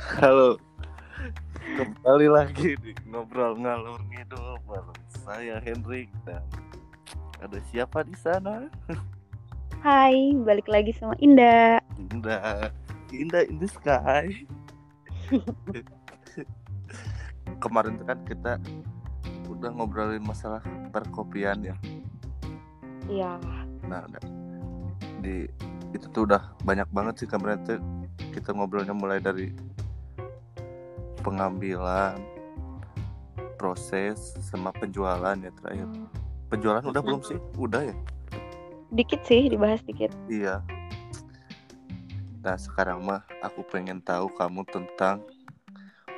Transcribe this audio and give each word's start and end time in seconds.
Halo. 0.00 0.56
Kembali 1.76 2.28
lagi 2.32 2.72
di 2.80 2.92
ngobrol 3.04 3.60
ngalur 3.60 4.00
ngidul 4.08 4.56
bareng 4.64 5.02
saya 5.12 5.60
Hendrik 5.60 6.08
dan 6.24 6.40
ada 7.38 7.60
siapa 7.68 8.00
di 8.02 8.16
sana? 8.16 8.72
Hai, 9.84 10.32
balik 10.40 10.68
lagi 10.68 10.96
sama 10.96 11.12
Indah. 11.20 11.84
Indah. 12.10 12.72
Indah 13.12 13.44
in 13.44 13.60
the 13.60 13.68
sky. 13.68 14.32
Kemarin 17.60 18.00
kan 18.08 18.18
kita 18.24 18.56
udah 19.52 19.68
ngobrolin 19.68 20.24
masalah 20.24 20.64
perkopian 20.88 21.60
ya. 21.60 21.76
Iya, 23.04 23.36
Nah, 23.84 24.06
udah. 24.08 24.22
di 25.20 25.44
itu 25.90 26.06
tuh 26.14 26.24
udah 26.24 26.54
banyak 26.64 26.86
banget 26.94 27.20
sih 27.20 27.28
kemarin 27.28 27.60
tuh 27.66 27.76
kita 28.30 28.54
ngobrolnya 28.54 28.94
mulai 28.94 29.18
dari 29.18 29.50
pengambilan, 31.20 32.18
proses, 33.60 34.34
sama 34.40 34.72
penjualan 34.72 35.36
ya 35.36 35.52
terakhir. 35.60 35.88
Penjualan 36.50 36.82
udah 36.82 37.02
belum 37.04 37.20
sih? 37.22 37.38
Udah 37.54 37.86
ya? 37.86 37.96
dikit 38.90 39.22
sih 39.22 39.46
dibahas 39.46 39.80
dikit. 39.86 40.10
Iya. 40.26 40.62
Nah 42.42 42.56
sekarang 42.58 43.06
mah 43.06 43.22
aku 43.42 43.62
pengen 43.70 44.02
tahu 44.02 44.26
kamu 44.34 44.66
tentang 44.66 45.22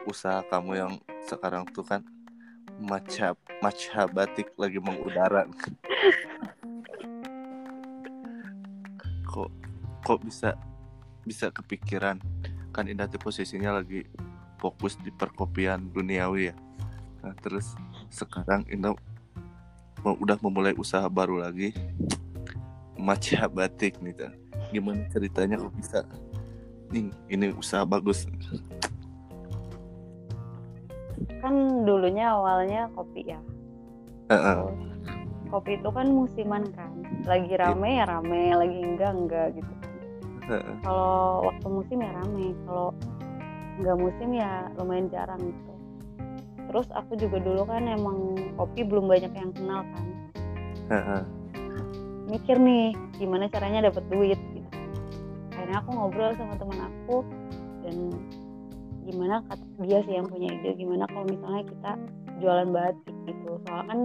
usaha 0.09 0.43
kamu 0.49 0.73
yang 0.75 0.93
sekarang 1.29 1.69
tuh 1.71 1.85
kan 1.85 2.03
maca 2.81 3.37
maca 3.61 4.09
batik 4.09 4.49
lagi 4.57 4.81
mengudara. 4.81 5.45
kok 9.33 9.49
kok 10.05 10.21
bisa 10.21 10.53
bisa 11.25 11.49
kepikiran 11.49 12.21
kan 12.73 12.85
Indah 12.85 13.09
posisinya 13.17 13.81
lagi 13.81 14.05
fokus 14.63 14.95
di 15.03 15.11
perkopian 15.11 15.91
duniawi 15.91 16.55
ya. 16.55 16.57
Nah 17.27 17.35
terus 17.43 17.75
sekarang 18.15 18.63
mau 20.07 20.15
udah 20.19 20.39
memulai 20.39 20.75
usaha 20.79 21.07
baru 21.11 21.43
lagi 21.43 21.75
maca 22.99 23.51
batik 23.51 23.99
nih 23.99 24.15
Teh. 24.15 24.33
gimana 24.71 25.03
ceritanya 25.11 25.59
kok 25.59 25.75
bisa 25.75 26.01
nih 26.95 27.11
ini 27.31 27.51
usaha 27.55 27.83
bagus 27.83 28.27
Kan 31.43 31.83
dulunya 31.83 32.31
awalnya 32.31 32.87
kopi 32.95 33.35
ya. 33.35 33.41
Heeh. 34.31 34.55
Terus, 34.63 34.79
kopi 35.51 35.75
itu 35.75 35.91
kan 35.91 36.07
musiman 36.07 36.65
kan. 36.71 36.95
Lagi 37.27 37.51
rame 37.59 37.99
ya 37.99 38.07
rame, 38.07 38.55
lagi 38.55 38.79
enggak 38.79 39.11
enggak 39.11 39.47
gitu. 39.59 39.73
Kalau 40.87 41.51
waktu 41.51 41.67
musim 41.67 41.99
ya 41.99 42.15
rame, 42.15 42.55
kalau 42.63 42.95
enggak 43.81 43.97
musim 43.97 44.29
ya 44.37 44.69
lumayan 44.77 45.09
jarang 45.09 45.41
gitu. 45.41 45.73
Terus 46.73 46.89
aku 46.93 47.17
juga 47.21 47.41
dulu 47.41 47.69
kan 47.69 47.85
emang 47.85 48.37
kopi 48.57 48.85
belum 48.85 49.09
banyak 49.09 49.33
yang 49.33 49.53
kenal 49.53 49.85
kan. 49.85 50.07
Heeh. 50.93 51.23
mikir 52.33 52.57
nih 52.57 52.97
gimana 53.21 53.45
caranya 53.53 53.93
dapat 53.93 54.09
duit 54.09 54.41
gitu. 54.57 54.69
akhirnya 55.53 55.85
aku 55.85 55.91
ngobrol 55.93 56.33
sama 56.33 56.57
teman 56.57 56.81
aku 56.81 57.21
dan 57.85 57.97
gimana 59.05 59.45
kata 59.53 59.65
dia 59.85 60.01
sih 60.07 60.17
yang 60.17 60.27
punya 60.31 60.49
ide 60.49 60.73
gimana 60.81 61.05
kalau 61.13 61.29
misalnya 61.29 61.63
kita 61.69 61.93
jualan 62.41 62.73
batik 62.73 63.17
gitu 63.29 63.61
soalnya 63.69 63.85
kan 63.85 64.01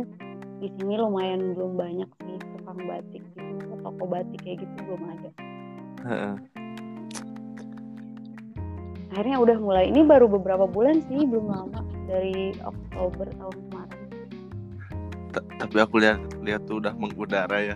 di 0.59 0.67
sini 0.75 0.99
lumayan 0.99 1.55
belum 1.55 1.79
banyak 1.79 2.09
sih 2.25 2.35
tukang 2.57 2.83
batik 2.83 3.23
gitu 3.31 3.77
toko 3.79 4.03
batik 4.09 4.39
kayak 4.43 4.65
gitu 4.65 4.75
belum 4.83 5.01
ada. 5.07 5.31
Akhirnya 9.13 9.37
udah 9.39 9.57
mulai 9.59 9.85
ini 9.89 10.03
baru 10.03 10.27
beberapa 10.27 10.67
bulan 10.67 11.03
sih 11.07 11.23
belum 11.23 11.47
lama 11.47 11.81
dari 12.07 12.55
Oktober 12.63 13.27
tahun 13.35 13.57
kemarin. 13.69 13.99
Ta- 15.31 15.47
tapi 15.63 15.77
aku 15.79 15.95
lihat 16.03 16.19
lihat 16.43 16.65
tuh 16.67 16.79
udah 16.83 16.93
mengudara 16.95 17.57
ya. 17.73 17.75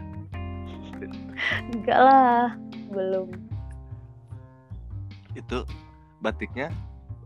Enggak 1.71 1.99
lah 1.99 2.53
belum. 2.91 3.27
Itu 5.33 5.63
batiknya 6.21 6.69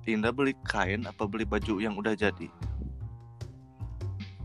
Indah 0.05 0.29
beli 0.29 0.53
kain 0.69 1.09
apa 1.09 1.25
beli 1.25 1.49
baju 1.49 1.81
yang 1.81 1.97
udah 1.97 2.13
jadi? 2.13 2.45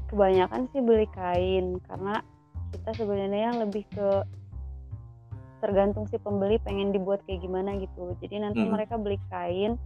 Kebanyakan 0.09 0.73
sih 0.73 0.81
beli 0.81 1.05
kain 1.13 1.77
karena 1.85 2.25
kita 2.73 2.91
sebenarnya 2.97 3.61
lebih 3.61 3.85
ke 3.93 4.25
tergantung 5.61 6.09
si 6.09 6.17
pembeli 6.17 6.57
pengen 6.59 6.91
dibuat 6.91 7.21
kayak 7.25 7.45
gimana 7.45 7.77
gitu. 7.77 8.17
Jadi 8.19 8.41
nanti 8.41 8.65
Hmm. 8.65 8.73
mereka 8.73 8.97
beli 8.97 9.21
kain 9.29 9.77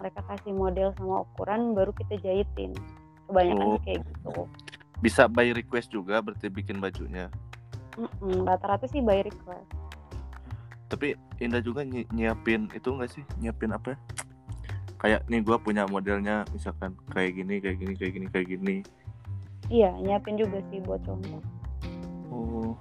mereka 0.00 0.24
kasih 0.24 0.56
model 0.56 0.96
sama 0.96 1.22
ukuran 1.22 1.72
baru 1.72 1.92
kita 1.92 2.16
jahitin. 2.18 2.72
Kebanyakan 3.28 3.66
Oh. 3.68 3.80
kayak 3.80 4.00
gitu. 4.02 4.48
Bisa 5.00 5.28
by 5.28 5.52
request 5.52 5.92
juga 5.92 6.20
berarti 6.20 6.48
bikin 6.48 6.80
bajunya? 6.80 7.28
Mm-mm, 7.96 8.44
rata-rata 8.44 8.88
sih 8.88 9.00
by 9.00 9.22
request. 9.22 9.68
Tapi 10.88 11.14
Indah 11.38 11.64
juga 11.64 11.80
nyi- 11.80 12.08
nyiapin 12.10 12.68
itu 12.72 12.88
enggak 12.90 13.10
sih? 13.12 13.24
Nyiapin 13.38 13.72
apa? 13.72 13.94
Ya? 13.94 13.98
kayak 15.00 15.24
nih 15.32 15.40
gua 15.40 15.56
punya 15.56 15.88
modelnya 15.88 16.44
misalkan 16.52 16.92
kayak 17.08 17.32
gini 17.32 17.56
kayak 17.56 17.80
gini 17.80 17.92
kayak 17.96 18.12
gini 18.12 18.26
kayak 18.28 18.48
gini. 18.52 18.76
Iya 19.72 19.96
nyiapin 19.96 20.36
juga 20.36 20.60
sih 20.68 20.76
buat 20.84 21.00
contoh. 21.08 21.40
Oh. 22.28 22.76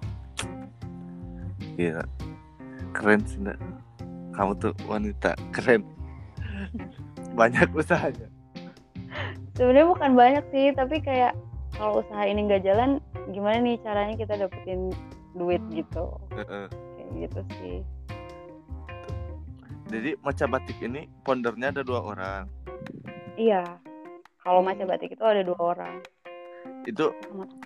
Iya 1.79 2.03
keren 2.91 3.21
sih 3.23 3.37
Nda. 3.37 3.55
kamu 4.31 4.51
tuh 4.57 4.73
wanita 4.85 5.33
keren 5.51 5.83
banyak 7.33 7.67
usahanya 7.71 8.27
sebenarnya 9.53 9.87
bukan 9.87 10.11
banyak 10.13 10.43
sih 10.49 10.71
tapi 10.71 10.99
kayak 10.99 11.35
kalau 11.73 11.99
usaha 11.99 12.23
ini 12.23 12.45
nggak 12.45 12.63
jalan 12.63 12.99
gimana 13.29 13.59
nih 13.59 13.77
caranya 13.79 14.15
kita 14.15 14.33
dapetin 14.37 14.89
duit 15.33 15.61
gitu 15.69 16.05
Heeh. 16.31 16.65
kayak 16.69 17.09
gitu 17.19 17.39
sih 17.55 17.77
jadi 19.87 20.13
maca 20.19 20.45
batik 20.45 20.77
ini 20.79 21.09
foundernya 21.23 21.71
ada 21.71 21.81
dua 21.81 22.01
orang 22.05 22.45
Iya. 23.33 23.63
Kalau 24.37 24.59
maca 24.59 24.83
batik 24.83 25.15
itu 25.15 25.23
ada 25.23 25.39
dua 25.41 25.55
orang. 25.71 26.03
itu 26.83 27.07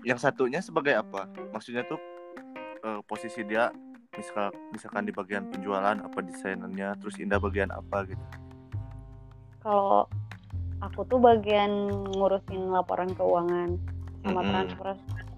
yang 0.02 0.18
satunya 0.18 0.58
sebagai 0.60 0.94
apa 0.94 1.26
maksudnya 1.50 1.82
tuh 1.84 1.98
eh, 2.80 3.02
posisi 3.04 3.42
dia 3.42 3.74
misal 4.14 4.54
misalkan 4.70 5.04
di 5.10 5.14
bagian 5.14 5.50
penjualan 5.50 5.98
apa 5.98 6.18
desainernya 6.22 6.94
terus 7.02 7.18
Indah 7.18 7.42
bagian 7.42 7.74
apa 7.74 8.06
gitu 8.06 8.26
Kalau 9.64 10.06
aku 10.84 11.08
tuh 11.08 11.20
bagian 11.24 11.88
ngurusin 12.14 12.68
laporan 12.70 13.10
keuangan 13.16 13.80
sama 14.28 14.44
Mm-mm. 14.44 14.52
transfer 14.52 14.88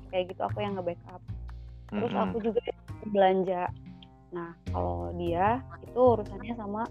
kayak 0.09 0.33
gitu 0.33 0.41
aku 0.41 0.57
yang 0.65 0.73
nge-backup. 0.77 1.21
Terus 1.93 2.09
Mm-mm. 2.09 2.23
aku 2.25 2.37
juga 2.41 2.61
belanja. 3.05 3.69
Nah, 4.33 4.57
kalau 4.73 5.13
dia 5.21 5.61
itu 5.85 5.99
urusannya 6.01 6.53
sama 6.57 6.89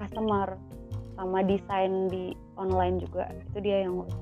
customer 0.00 0.56
sama 1.12 1.38
desain 1.44 2.08
di 2.08 2.32
online 2.56 2.96
juga. 3.04 3.28
Itu 3.52 3.60
dia 3.60 3.84
yang 3.84 4.00
ngurus. 4.00 4.16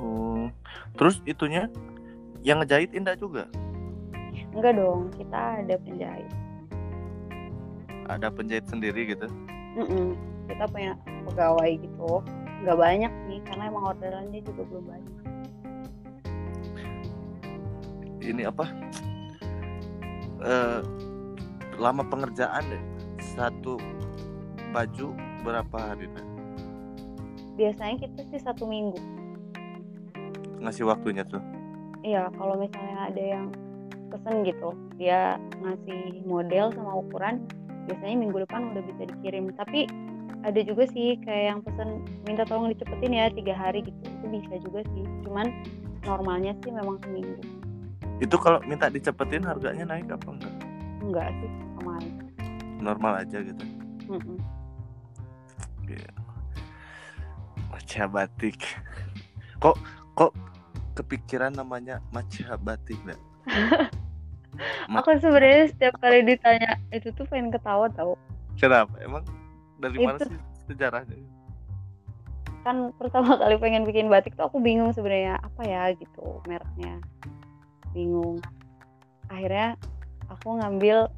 Oh. 0.00 0.48
terus 0.96 1.20
itunya 1.28 1.68
yang 2.40 2.64
ngejahit 2.64 2.96
Indah 2.96 3.20
juga 3.20 3.44
Enggak 4.50 4.74
dong, 4.76 5.10
kita 5.14 5.62
ada 5.62 5.74
penjahit. 5.80 6.30
ada 8.10 8.26
penjahit 8.26 8.66
sendiri 8.66 9.06
gitu 9.06 9.30
Mm-mm. 9.78 10.18
Kita 10.50 10.66
punya 10.66 10.98
pegawai 11.30 11.78
gitu. 11.78 12.26
Nggak 12.66 12.74
banyak 12.74 13.12
sih, 13.30 13.38
karena 13.46 13.70
emang 13.70 13.84
orderannya 13.94 14.40
juga 14.42 14.62
belum 14.66 14.84
banyak. 14.90 15.16
ini 18.20 18.44
apa 18.46 18.68
eh 20.44 20.80
lama 21.80 22.04
pengerjaan 22.04 22.62
deh 22.68 22.82
satu 23.34 23.80
baju 24.70 25.16
berapa 25.42 25.76
hari 25.80 26.06
Nda? 26.12 26.22
Biasanya 27.56 27.96
kita 28.06 28.20
sih 28.30 28.40
satu 28.40 28.68
minggu. 28.68 29.00
ngasih 30.60 30.84
waktunya 30.84 31.24
tuh 31.24 31.40
Iya, 32.04 32.28
kalau 32.36 32.56
misalnya 32.56 33.12
ada 33.12 33.20
yang 33.20 33.46
pesen 34.10 34.42
gitu, 34.44 34.74
dia 34.98 35.38
ngasih 35.62 36.26
model 36.26 36.74
sama 36.74 37.00
ukuran, 37.00 37.40
biasanya 37.86 38.16
minggu 38.18 38.42
depan 38.44 38.74
udah 38.74 38.82
bisa 38.82 39.02
dikirim. 39.14 39.54
Tapi 39.54 39.86
ada 40.40 40.60
juga 40.64 40.88
sih 40.90 41.16
kayak 41.22 41.44
yang 41.54 41.60
pesen 41.62 42.02
minta 42.26 42.42
tolong 42.44 42.72
dicepetin 42.74 43.14
ya 43.14 43.30
tiga 43.30 43.54
hari 43.54 43.86
gitu, 43.86 43.98
itu 44.04 44.26
bisa 44.28 44.54
juga 44.66 44.80
sih. 44.90 45.04
Cuman 45.24 45.46
normalnya 46.02 46.52
sih 46.64 46.70
memang 46.72 46.98
seminggu. 47.06 47.40
itu 48.20 48.36
kalau 48.36 48.60
minta 48.68 48.92
dicepetin 48.92 49.40
harganya 49.40 49.96
naik 49.96 50.12
apa 50.12 50.28
enggak 50.28 50.52
Enggak 51.00 51.28
sih, 51.40 51.50
sama 51.80 51.92
aja. 51.96 52.12
normal 52.84 53.12
aja 53.24 53.38
gitu. 53.40 53.64
Maca 57.72 58.04
batik. 58.12 58.60
Kok 59.56 59.76
kok 60.12 60.32
kepikiran 60.96 61.56
namanya 61.56 62.04
maca 62.12 62.60
batik 62.60 63.00
enggak? 63.08 63.20
Aku 64.92 65.16
sebenarnya 65.16 65.72
setiap 65.72 65.94
kali 66.04 66.20
ditanya 66.26 66.76
itu 66.92 67.08
tuh 67.16 67.24
pengen 67.30 67.48
ketawa 67.48 67.88
tau. 67.96 68.18
Kenapa? 68.60 68.92
Emang 69.00 69.24
dari 69.80 69.96
Itu. 69.96 70.06
mana 70.06 70.18
sih 70.20 70.38
sejarahnya 70.68 71.16
kan 72.60 72.92
pertama 73.00 73.40
kali 73.40 73.56
pengen 73.56 73.88
bikin 73.88 74.12
batik 74.12 74.36
tuh 74.36 74.44
aku 74.52 74.60
bingung 74.60 74.92
sebenarnya 74.92 75.40
apa 75.40 75.64
ya 75.64 75.96
gitu 75.96 76.44
mereknya 76.44 77.00
bingung 77.96 78.36
akhirnya 79.32 79.80
aku 80.28 80.60
ngambil 80.60 81.08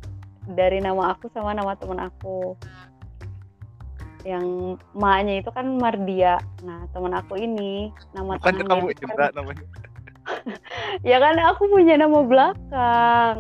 dari 0.55 0.79
nama 0.79 1.19
aku 1.19 1.27
sama 1.35 1.51
nama 1.51 1.75
temen 1.75 1.99
aku 1.99 2.55
yang 4.23 4.79
maknya 4.95 5.43
itu 5.43 5.51
kan 5.51 5.67
Mardia 5.83 6.39
nah 6.63 6.87
temen 6.95 7.11
aku 7.11 7.35
ini 7.35 7.91
nama 8.15 8.39
tengahnya 8.39 8.63
kamu 8.71 8.87
kan- 8.87 9.03
Indra 9.03 9.27
namanya 9.35 9.67
ya 11.09 11.17
kan 11.19 11.37
aku 11.39 11.69
punya 11.71 11.99
nama 11.99 12.23
belakang. 12.23 13.37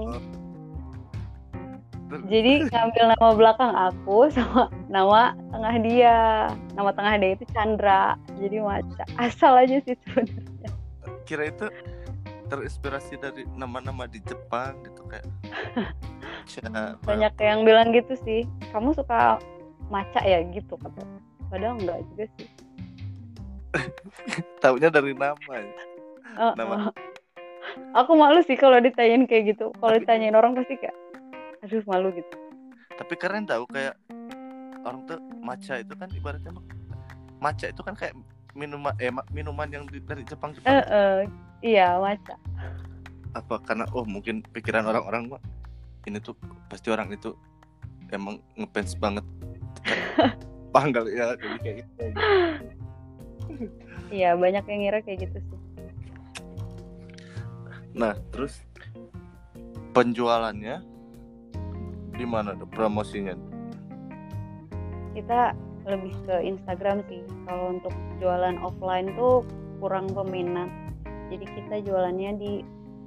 Terus- 2.12 2.28
jadi 2.28 2.52
ngambil 2.72 3.04
nama 3.16 3.28
belakang 3.32 3.72
aku 3.72 4.28
sama 4.34 4.68
nama 4.92 5.32
tengah 5.48 5.74
dia. 5.80 6.18
Nama 6.76 6.90
tengah 6.92 7.14
dia 7.18 7.30
itu 7.38 7.44
Chandra. 7.56 8.04
Jadi 8.36 8.56
maca 8.60 9.04
asal 9.16 9.56
aja 9.56 9.80
sih 9.84 9.96
sebenarnya. 10.04 10.70
Kira 11.24 11.48
itu 11.48 11.66
terinspirasi 12.52 13.16
dari 13.16 13.48
nama-nama 13.56 14.04
di 14.04 14.20
Jepang 14.28 14.76
gitu 14.84 15.08
kayak 15.08 15.24
banyak 17.08 17.32
yang 17.40 17.64
bilang 17.64 17.96
gitu 17.96 18.12
sih. 18.20 18.44
Kamu 18.76 18.92
suka 18.92 19.40
maca 19.88 20.20
ya 20.20 20.44
gitu 20.52 20.76
kata. 20.76 21.00
Padahal 21.48 21.80
enggak 21.80 22.00
juga 22.12 22.24
sih. 22.36 22.48
Taunya 24.60 24.92
dari 24.92 25.16
nama 25.16 25.52
ya. 25.56 25.91
Eh, 26.32 26.52
Nama- 26.56 26.88
eh. 26.88 26.92
aku 27.92 28.12
malu 28.16 28.40
sih 28.44 28.56
kalau 28.56 28.80
ditanyain 28.80 29.28
kayak 29.28 29.56
gitu. 29.56 29.68
Kalau 29.76 29.94
ditanyain 29.96 30.36
orang 30.36 30.56
pasti 30.56 30.80
kayak 30.80 30.96
aduh 31.62 31.84
malu 31.86 32.08
gitu. 32.16 32.36
Tapi 32.96 33.14
keren 33.16 33.44
tahu 33.44 33.64
kayak 33.68 33.94
orang 34.82 35.06
tuh 35.06 35.18
matcha 35.40 35.78
itu 35.78 35.94
kan 35.94 36.10
ibaratnya 36.10 36.50
matcha 37.38 37.70
itu 37.70 37.82
kan 37.86 37.94
kayak 37.94 38.14
minuman 38.52 38.92
eh 38.98 39.08
ma- 39.14 39.26
minuman 39.30 39.68
yang 39.70 39.84
dari 39.88 40.26
Jepang 40.26 40.52
Jepang 40.52 40.82
eh, 40.84 41.24
iya 41.64 41.96
maca 41.96 42.36
apa 43.32 43.56
karena 43.64 43.88
oh 43.96 44.04
mungkin 44.04 44.44
pikiran 44.52 44.84
orang-orang 44.84 45.32
mah 45.32 45.42
ini 46.04 46.20
tuh 46.20 46.36
pasti 46.68 46.92
orang 46.92 47.08
itu 47.14 47.32
emang 48.12 48.42
ngefans 48.58 48.92
banget. 49.00 49.24
Panggal 50.74 51.04
ya 51.08 51.32
kayak 51.38 51.80
gitu. 51.80 52.02
Iya 54.12 54.36
banyak 54.36 54.64
yang 54.68 54.80
ngira 54.84 54.98
kayak 55.00 55.18
gitu 55.30 55.38
sih 55.40 55.58
nah 57.92 58.16
terus? 58.32 58.60
Penjualannya 59.92 60.80
di 62.16 62.24
mana 62.24 62.56
tuh 62.56 62.68
promosinya? 62.68 63.36
Kita 65.12 65.52
lebih 65.84 66.14
ke 66.24 66.36
Instagram 66.40 67.04
sih. 67.10 67.20
Kalau 67.44 67.76
untuk 67.76 67.92
jualan 68.22 68.56
offline 68.64 69.12
tuh 69.18 69.44
kurang 69.82 70.08
peminat. 70.08 70.70
Jadi 71.28 71.44
kita 71.48 71.76
jualannya 71.84 72.30
di 72.40 72.52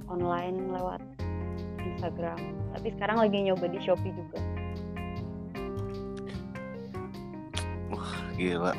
online 0.06 0.70
lewat 0.70 1.02
Instagram. 1.82 2.38
Tapi 2.78 2.88
sekarang 2.94 3.18
lagi 3.22 3.38
nyoba 3.42 3.66
di 3.70 3.78
Shopee 3.82 4.14
juga. 4.14 4.38
Gila. 8.36 8.76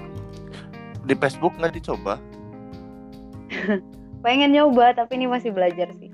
Di 1.07 1.15
Facebook 1.17 1.55
nggak 1.57 1.73
dicoba 1.81 2.19
pengen 4.27 4.51
nyoba 4.51 4.91
tapi 4.91 5.15
ini 5.15 5.31
masih 5.31 5.55
belajar 5.55 5.87
sih. 5.95 6.11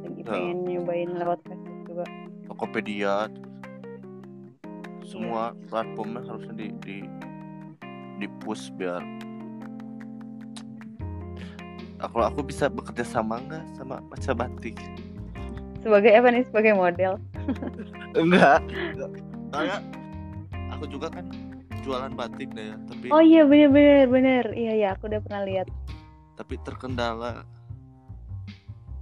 Lagi 0.00 0.24
Oh. 0.24 0.32
pengen 0.32 0.64
nyobain 0.64 1.12
lewat 1.12 1.44
Facebook 1.44 1.78
juga. 1.84 2.04
Tokopedia 2.48 3.28
semua 5.04 5.52
platformnya 5.68 6.24
harusnya 6.24 6.56
di 6.56 6.72
di 6.80 6.96
di 8.16 8.26
push 8.40 8.72
biar 8.72 9.04
aku 12.00 12.24
aku 12.24 12.40
bisa 12.40 12.72
bekerja 12.72 13.04
sama 13.04 13.36
nggak 13.44 13.64
sama 13.76 14.00
Maca 14.08 14.32
Batik 14.32 14.80
sebagai 15.84 16.16
apa 16.16 16.28
nih? 16.32 16.42
Sebagai 16.48 16.72
model? 16.72 17.12
Enggak. 18.20 18.64
Enggak. 19.52 19.84
aku 20.72 20.84
juga 20.88 21.12
kan 21.12 21.28
jualan 21.84 22.16
batik 22.16 22.48
deh 22.56 22.72
ya 22.72 22.76
tapi 22.88 23.12
oh 23.12 23.20
iya 23.20 23.44
bener 23.44 23.68
bener 23.68 24.08
bener. 24.08 24.44
Iya 24.56 24.72
iya 24.72 24.88
aku 24.96 25.12
udah 25.12 25.20
pernah 25.20 25.44
lihat 25.44 25.68
tapi 26.34 26.58
terkendala. 26.62 27.46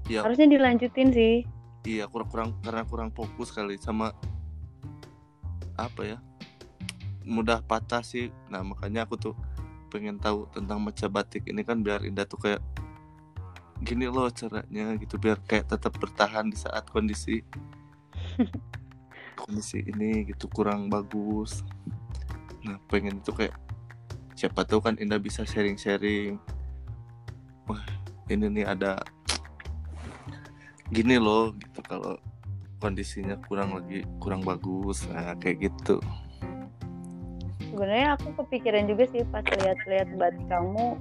Ya. 0.09 0.25
Harusnya 0.25 0.49
dilanjutin 0.49 1.09
sih. 1.13 1.35
Iya 1.83 2.07
kurang 2.07 2.31
kurang 2.31 2.51
karena 2.63 2.83
kurang 2.87 3.11
fokus 3.11 3.51
kali 3.51 3.75
sama 3.81 4.15
apa 5.75 6.17
ya? 6.17 6.19
Mudah 7.27 7.65
patah 7.65 8.05
sih. 8.05 8.31
Nah 8.53 8.63
makanya 8.63 9.09
aku 9.09 9.19
tuh 9.19 9.35
pengen 9.93 10.17
tahu 10.17 10.49
tentang 10.57 10.81
meca 10.81 11.05
batik 11.11 11.45
ini 11.45 11.61
kan 11.67 11.85
biar 11.85 12.01
Indah 12.09 12.25
tuh 12.25 12.41
kayak 12.41 12.63
gini 13.83 14.09
loh 14.09 14.31
caranya 14.31 14.95
gitu 14.97 15.19
biar 15.21 15.43
kayak 15.45 15.69
tetap 15.69 15.93
bertahan 15.99 16.49
di 16.49 16.57
saat 16.57 16.87
kondisi 16.89 17.43
kondisi 19.43 19.83
ini 19.83 20.25
gitu 20.31 20.47
kurang 20.49 20.87
bagus. 20.89 21.67
Nah 22.63 22.79
pengen 22.89 23.21
itu 23.21 23.35
kayak 23.35 23.59
siapa 24.39 24.65
tahu 24.65 24.81
kan 24.81 24.97
Indah 24.97 25.19
bisa 25.19 25.43
sharing-sharing 25.43 26.39
ini 28.33 28.47
nih 28.49 28.65
ada 28.65 28.99
gini 30.89 31.17
loh 31.21 31.53
gitu. 31.57 31.81
Kalau 31.85 32.17
kondisinya 32.83 33.39
kurang 33.47 33.79
lagi 33.79 34.03
kurang 34.19 34.43
bagus 34.43 35.07
nah 35.07 35.39
kayak 35.39 35.71
gitu. 35.71 36.03
Sebenarnya 37.73 38.21
aku 38.21 38.37
kepikiran 38.43 38.85
juga 38.85 39.09
sih 39.09 39.25
pas 39.33 39.47
lihat-lihat 39.47 40.09
batik 40.21 40.45
kamu. 40.51 40.99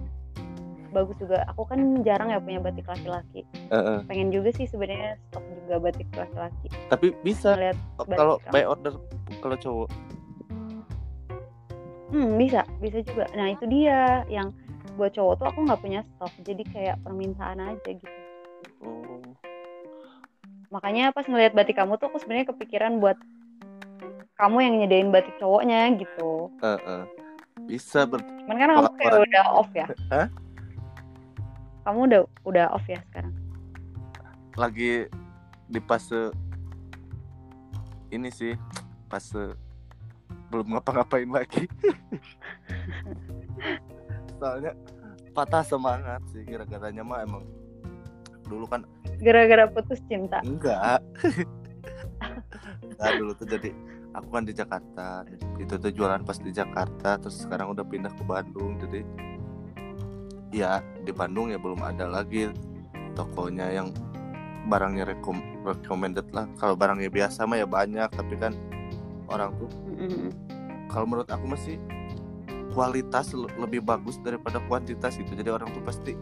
Bagus 0.92 1.16
juga. 1.19 1.44
Aku 1.51 1.68
kan 1.68 2.04
jarang 2.04 2.31
ya 2.31 2.39
punya 2.39 2.60
batik 2.63 2.88
laki-laki. 2.88 3.48
Heeh. 3.72 4.04
pengen 4.07 4.31
juga 4.31 4.51
sih 4.56 4.68
sebenarnya 4.68 5.16
stok 5.31 5.44
juga 5.63 5.75
batik 5.80 6.07
laki-laki. 6.16 6.68
Tapi 6.92 7.16
bisa 7.24 7.56
ngeliat 7.56 7.77
kalau 8.16 8.36
by 8.51 8.63
order 8.63 8.95
kalau 9.44 9.56
cowok? 9.60 9.89
Hmm 12.12 12.36
bisa. 12.36 12.68
Bisa 12.84 13.00
juga. 13.07 13.27
Nah 13.36 13.56
itu 13.56 13.63
dia 13.72 14.27
yang 14.27 14.51
buat 14.96 15.12
cowok 15.16 15.34
tuh 15.40 15.48
aku 15.48 15.60
nggak 15.68 15.82
punya 15.82 16.02
stok 16.04 16.34
jadi 16.44 16.64
kayak 16.68 16.96
permintaan 17.04 17.60
aja 17.60 17.92
gitu. 17.92 18.20
Oh. 18.84 19.24
Makanya 20.72 21.12
pas 21.12 21.27
ngelihat 21.27 21.56
batik 21.56 21.80
kamu 21.80 22.00
tuh 22.00 22.12
aku 22.12 22.20
sebenarnya 22.20 22.51
kepikiran 22.56 23.04
buat 23.04 23.20
kamu 24.39 24.58
yang 24.63 24.75
nyediain 24.82 25.10
batik 25.13 25.36
cowoknya 25.38 25.92
gitu. 26.00 26.50
Heeh. 26.63 27.04
bisa 27.70 28.10
ber 28.10 28.25
cuman 28.25 28.58
kan 28.58 28.70
kamu 28.74 28.89
kayak 28.98 29.22
udah 29.22 29.46
off 29.54 29.72
ya? 29.77 29.86
Hah? 30.10 30.27
kamu 31.86 32.00
udah 32.10 32.22
udah 32.46 32.65
off 32.74 32.86
ya 32.89 32.98
sekarang? 33.12 33.34
Lagi 34.58 35.06
di 35.70 35.80
fase 35.86 36.34
ini 38.12 38.27
sih 38.27 38.54
fase 39.08 39.56
belum 40.51 40.75
ngapa-ngapain 40.75 41.32
lagi 41.32 41.63
soalnya 44.41 44.74
patah 45.38 45.62
semangat 45.62 46.25
sih 46.33 46.41
kira-kiranya 46.41 47.05
mah 47.05 47.21
emang 47.21 47.45
dulu 48.50 48.65
kan 48.65 48.81
gara-gara 49.21 49.69
putus 49.69 50.01
cinta. 50.10 50.41
Enggak. 50.41 50.98
Enggak 52.81 53.12
dulu 53.21 53.31
tuh 53.38 53.48
jadi 53.48 53.69
aku 54.17 54.27
kan 54.33 54.43
di 54.43 54.53
Jakarta 54.57 55.24
itu 55.62 55.74
tuh 55.77 55.91
jualan 55.93 56.25
pas 56.25 56.41
di 56.41 56.50
Jakarta 56.50 57.21
terus 57.21 57.45
sekarang 57.45 57.71
udah 57.71 57.86
pindah 57.86 58.12
ke 58.12 58.24
Bandung 58.25 58.81
jadi 58.81 59.05
ya 60.51 60.81
di 61.05 61.13
Bandung 61.13 61.53
ya 61.53 61.62
belum 61.62 61.79
ada 61.79 62.10
lagi 62.10 62.50
tokonya 63.15 63.71
yang 63.71 63.93
barangnya 64.67 65.05
rekom 65.05 65.38
recommended 65.63 66.27
lah. 66.33 66.50
Kalau 66.57 66.74
barangnya 66.74 67.13
biasa 67.13 67.45
mah 67.45 67.62
ya 67.62 67.69
banyak 67.69 68.10
tapi 68.10 68.36
kan 68.41 68.57
orang 69.29 69.53
tuh 69.55 69.69
Mm-mm. 69.95 70.33
kalau 70.91 71.05
menurut 71.07 71.29
aku 71.29 71.45
masih 71.45 71.79
kualitas 72.72 73.36
le- 73.36 73.51
lebih 73.60 73.84
bagus 73.84 74.18
daripada 74.24 74.60
kuantitas 74.66 75.16
gitu. 75.16 75.32
Jadi 75.36 75.50
orang 75.51 75.70
tuh 75.72 75.84
pasti 75.84 76.16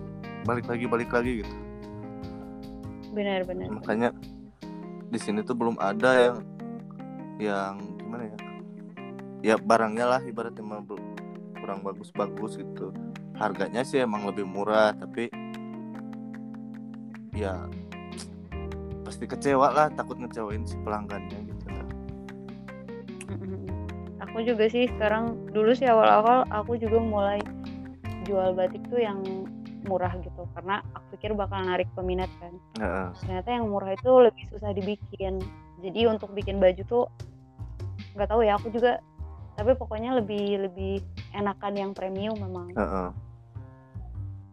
balik 0.44 0.65
lagi 0.68 0.86
balik 0.86 1.10
lagi 1.13 1.32
gitu. 1.46 1.56
Benar-benar 3.13 3.68
makanya 3.74 4.10
di 5.10 5.20
sini 5.22 5.41
tuh 5.41 5.58
belum 5.58 5.77
ada 5.82 6.12
yang 6.20 6.38
yang 7.39 7.74
gimana 7.98 8.24
ya? 8.29 8.38
Ya 9.39 9.56
barangnya 9.56 10.06
lah 10.06 10.22
ibaratnya 10.25 10.84
kurang 11.60 11.79
bagus-bagus 11.82 12.60
gitu. 12.60 12.91
Harganya 13.39 13.88
sih 13.88 14.03
emang 14.03 14.27
lebih 14.27 14.44
murah 14.44 14.91
tapi 14.91 15.32
ya 17.39 17.56
pasti 19.08 19.24
kecewa 19.24 19.72
lah 19.72 19.88
takut 19.96 20.20
ngecewain 20.20 20.68
si 20.68 20.75
pelanggannya 20.84 21.38
aku 24.39 24.55
juga 24.55 24.72
sih. 24.72 24.88
Sekarang 24.88 25.36
dulu 25.51 25.75
sih 25.75 25.84
awal-awal 25.84 26.48
aku 26.48 26.79
juga 26.79 27.03
mulai 27.03 27.43
jual 28.24 28.55
batik 28.55 28.79
tuh 28.88 29.03
yang 29.03 29.19
murah 29.84 30.15
gitu. 30.24 30.48
Karena 30.55 30.79
aku 30.96 31.19
pikir 31.19 31.36
bakal 31.36 31.67
narik 31.67 31.91
peminat 31.91 32.31
kan. 32.39 32.55
Heeh. 32.79 33.08
ternyata 33.19 33.50
yang 33.51 33.67
murah 33.67 33.91
itu 33.91 34.08
lebih 34.08 34.48
susah 34.48 34.72
dibikin. 34.72 35.43
Jadi 35.84 36.08
untuk 36.08 36.31
bikin 36.31 36.63
baju 36.63 36.79
tuh 36.88 37.03
nggak 38.15 38.31
tahu 38.31 38.48
ya 38.48 38.55
aku 38.55 38.72
juga 38.72 39.03
tapi 39.60 39.75
pokoknya 39.75 40.15
lebih 40.24 40.72
lebih 40.72 41.03
enakan 41.36 41.75
yang 41.75 41.91
premium 41.91 42.39
memang. 42.39 42.72
Heeh. 42.79 43.10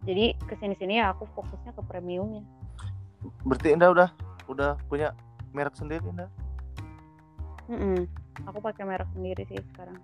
jadi 0.03 0.25
ke 0.35 0.55
sini 0.59 0.75
sini 0.75 0.99
ya 0.99 1.15
aku 1.15 1.27
fokusnya 1.31 1.71
ke 1.75 1.83
premiumnya 1.83 2.43
berarti 3.43 3.75
Indah 3.75 3.91
udah 3.91 4.09
udah 4.47 4.71
punya 4.87 5.11
merek 5.51 5.75
sendiri 5.75 6.03
Indah? 6.07 6.31
Mm-mm. 7.67 8.07
Aku 8.45 8.59
pakai 8.61 8.83
merek 8.85 9.09
sendiri 9.15 9.43
sih 9.49 9.57
sekarang. 9.73 9.97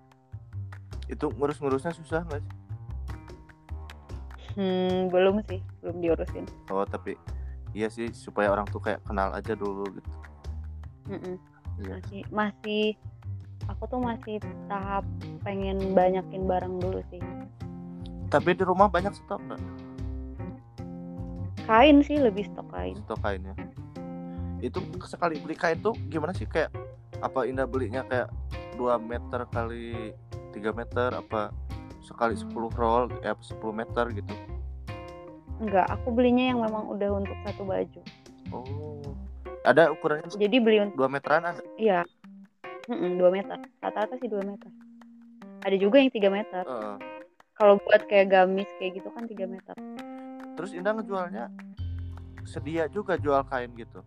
Itu 1.11 1.29
ngurus-ngurusnya 1.35 1.93
susah 1.93 2.25
nggak 2.25 2.41
sih? 2.41 2.53
Hmm, 4.53 5.09
belum 5.09 5.41
sih 5.49 5.61
belum 5.81 5.97
diurusin. 6.01 6.45
Oh 6.69 6.85
tapi 6.85 7.17
iya 7.73 7.89
sih 7.89 8.09
supaya 8.13 8.53
orang 8.53 8.69
tuh 8.69 8.81
kayak 8.81 9.01
kenal 9.05 9.33
aja 9.33 9.53
dulu 9.53 9.85
gitu. 9.93 10.09
Mm-mm. 11.09 11.35
iya. 11.83 11.99
Masih 11.99 12.21
masih 12.31 12.85
aku 13.67 13.83
tuh 13.89 13.99
masih 13.99 14.39
tahap 14.71 15.03
pengen 15.43 15.77
banyakin 15.93 16.45
barang 16.45 16.75
dulu 16.79 17.01
sih. 17.11 17.21
Tapi 18.29 18.57
di 18.57 18.63
rumah 18.65 18.89
banyak 18.89 19.13
stok 19.13 19.41
nggak? 19.45 19.61
Kain 21.69 22.01
sih 22.05 22.17
lebih 22.21 22.45
stok 22.49 22.69
kain. 22.71 22.97
Stok 23.05 23.19
kainnya 23.21 23.53
itu 24.63 24.79
sekali 25.03 25.35
beli 25.43 25.59
kain 25.59 25.77
tuh 25.83 25.91
gimana 26.07 26.31
sih? 26.31 26.47
Kayak 26.47 26.71
apa 27.23 27.47
Indah 27.47 27.63
belinya 27.63 28.03
kayak 28.11 28.27
2 28.75 28.99
meter 28.99 29.47
kali 29.47 30.11
3 30.51 30.75
meter? 30.75 31.15
Apa 31.15 31.55
sekali 32.03 32.35
10 32.35 32.51
roll 32.75 33.07
ya 33.23 33.31
10 33.39 33.57
meter 33.71 34.05
gitu? 34.11 34.35
Enggak 35.63 35.87
aku 35.87 36.11
belinya 36.11 36.51
yang 36.51 36.59
memang 36.59 36.91
udah 36.91 37.09
untuk 37.23 37.37
satu 37.47 37.63
baju. 37.63 38.01
Oh 38.51 39.15
ada 39.63 39.95
ukurannya 39.95 40.27
jadi 40.35 40.57
beli 40.59 40.77
untuk 40.83 41.07
2 41.07 41.07
meteran 41.07 41.43
ada? 41.47 41.63
Iya. 41.79 42.03
Mm-mm, 42.91 43.15
2 43.15 43.31
meter. 43.31 43.57
Rata-rata 43.79 44.19
sih 44.19 44.27
2 44.27 44.43
meter. 44.43 44.67
Ada 45.63 45.75
juga 45.79 46.03
yang 46.03 46.11
3 46.11 46.29
meter. 46.29 46.63
Heeh. 46.67 46.97
kalau 47.53 47.77
buat 47.85 48.01
kayak 48.09 48.33
gamis 48.33 48.65
kayak 48.81 48.97
gitu 48.97 49.13
kan 49.13 49.23
3 49.29 49.45
meter. 49.45 49.75
Terus 50.57 50.73
Indah 50.73 50.97
ngejualnya 50.97 51.53
sedia 52.43 52.89
juga 52.91 53.15
jual 53.15 53.39
kain 53.47 53.71
gitu? 53.77 54.01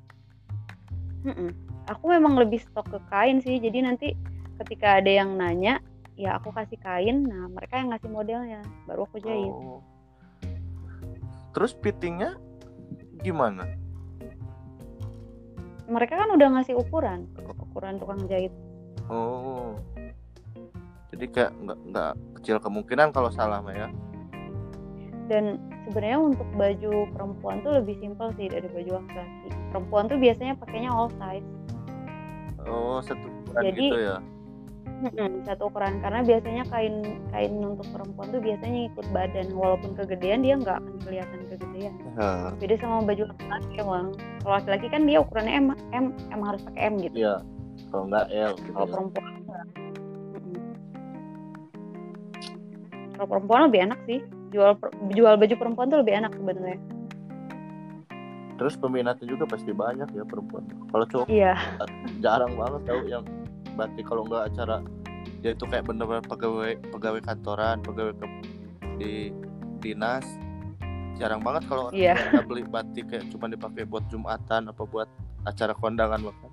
Mm-mm. 1.25 1.54
Aku 1.87 2.11
memang 2.11 2.38
lebih 2.38 2.62
stok 2.62 2.87
ke 2.90 2.99
kain 3.11 3.38
sih 3.38 3.59
jadi 3.62 3.87
nanti 3.87 4.12
ketika 4.62 4.99
ada 4.99 5.11
yang 5.11 5.38
nanya 5.38 5.81
ya 6.16 6.40
aku 6.40 6.50
kasih 6.50 6.81
kain. 6.81 7.28
Nah 7.28 7.47
mereka 7.52 7.78
yang 7.78 7.93
ngasih 7.93 8.11
modelnya 8.11 8.61
baru 8.88 9.07
aku 9.07 9.21
jahit. 9.23 9.52
Oh. 9.52 9.81
terus 11.57 11.73
fittingnya 11.81 12.37
gimana? 13.25 13.64
Mereka 15.88 16.12
kan 16.21 16.28
udah 16.37 16.49
ngasih 16.61 16.76
ukuran 16.76 17.25
ukuran 17.40 17.97
tukang 17.97 18.21
jahit. 18.28 18.52
Oh. 19.09 19.78
Jadi 21.14 21.25
kayak 21.33 21.52
nggak 21.64 21.78
nggak 21.93 22.12
kecil 22.40 22.57
kemungkinan 22.61 23.09
kalau 23.14 23.33
salah 23.33 23.64
ya 23.73 23.88
dan 25.26 25.59
sebenarnya 25.87 26.19
untuk 26.23 26.47
baju 26.55 27.11
perempuan 27.11 27.59
tuh 27.66 27.83
lebih 27.83 27.99
simpel 27.99 28.31
sih 28.38 28.47
dari 28.47 28.66
baju 28.71 29.02
laki-laki. 29.02 29.49
Perempuan 29.75 30.05
tuh 30.07 30.19
biasanya 30.23 30.55
pakainya 30.55 30.90
all 30.90 31.11
size 31.19 31.47
oh 32.66 32.99
satu 33.02 33.26
ukuran 33.26 33.62
Jadi, 33.73 33.87
gitu 33.88 33.99
ya? 33.99 34.16
Satu 35.44 35.62
ukuran. 35.68 35.99
Karena 36.00 36.20
biasanya 36.25 36.62
kain 36.70 37.20
kain 37.30 37.52
untuk 37.61 37.87
perempuan 37.92 38.32
tuh 38.32 38.40
biasanya 38.40 38.80
ikut 38.92 39.06
badan. 39.12 39.46
Walaupun 39.54 39.90
kegedean 39.96 40.40
dia 40.44 40.54
nggak 40.58 40.78
akan 40.82 40.96
kelihatan 41.04 41.40
kegedean. 41.50 41.92
Hah, 42.16 42.50
beda 42.56 42.75
sama 42.80 43.04
baju 43.04 43.23
laki-laki 43.30 43.73
emang 43.78 44.06
kalau 44.42 44.54
laki-laki 44.56 44.87
kan 44.90 45.02
dia 45.04 45.18
ukurannya 45.20 45.52
M 45.52 45.66
M 45.92 46.04
emang 46.32 46.46
harus 46.56 46.62
pakai 46.66 46.82
M 46.90 46.94
gitu. 47.00 47.16
Iya. 47.16 47.35
Kalau 47.92 48.04
nggak 48.08 48.26
L 48.32 48.52
gitu 48.56 48.70
kalau 48.73 48.87
ya. 48.87 48.92
perempuan 48.92 49.32
kalau 53.16 53.28
perempuan 53.32 53.61
lebih 53.68 53.80
enak 53.90 54.00
sih. 54.08 54.20
Jual 54.54 54.78
jual 55.11 55.35
baju 55.37 55.54
perempuan 55.58 55.90
tuh 55.90 56.00
lebih 56.00 56.23
enak 56.23 56.32
sebenarnya 56.32 56.78
terus 58.56 58.75
peminatnya 58.76 59.28
juga 59.28 59.44
pasti 59.44 59.70
banyak 59.72 60.08
ya 60.16 60.25
perempuan. 60.25 60.64
Kalau 60.90 61.04
cowok 61.04 61.26
iya. 61.28 61.54
jarang 62.25 62.56
banget 62.56 62.82
tahu 62.88 63.00
yang 63.08 63.25
batik 63.76 64.04
kalau 64.08 64.25
nggak 64.25 64.52
acara 64.52 64.80
dia 65.44 65.52
itu 65.52 65.64
kayak 65.68 65.84
bener-bener 65.84 66.25
pegawai 66.25 66.80
pegawai 66.90 67.20
kantoran 67.20 67.76
pegawai 67.84 68.16
ke, 68.16 68.26
di 68.96 69.12
dinas 69.84 70.25
jarang 71.20 71.44
banget 71.44 71.68
kalau 71.68 71.92
orang 71.92 72.00
yang 72.32 72.48
beli 72.48 72.64
batik 72.64 73.04
kayak 73.12 73.28
cuma 73.28 73.46
dipakai 73.52 73.84
buat 73.84 74.04
jumatan 74.08 74.72
apa 74.72 74.82
buat 74.88 75.08
acara 75.44 75.76
kondangan 75.76 76.25
makan 76.25 76.50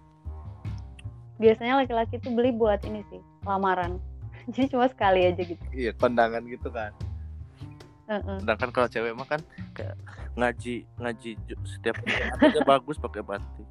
biasanya 1.42 1.82
laki-laki 1.82 2.22
tuh 2.22 2.32
beli 2.32 2.54
buat 2.54 2.80
ini 2.86 3.02
sih 3.10 3.22
lamaran. 3.44 4.00
Jadi 4.54 4.76
cuma 4.76 4.88
sekali 4.88 5.28
aja 5.28 5.42
gitu. 5.44 5.64
Iya 5.76 5.92
kondangan 5.98 6.44
gitu 6.48 6.70
kan. 6.72 6.92
Heeh. 8.04 8.44
sedangkan 8.44 8.70
kalau 8.76 8.88
cewek 8.92 9.16
mah 9.16 9.24
kan 9.24 9.40
kayak 9.74 9.98
ngaji 10.34 10.86
ngaji 10.98 11.32
setiap 11.68 11.98
aja 12.40 12.62
bagus 12.72 12.98
pakai 12.98 13.22
batik. 13.22 13.68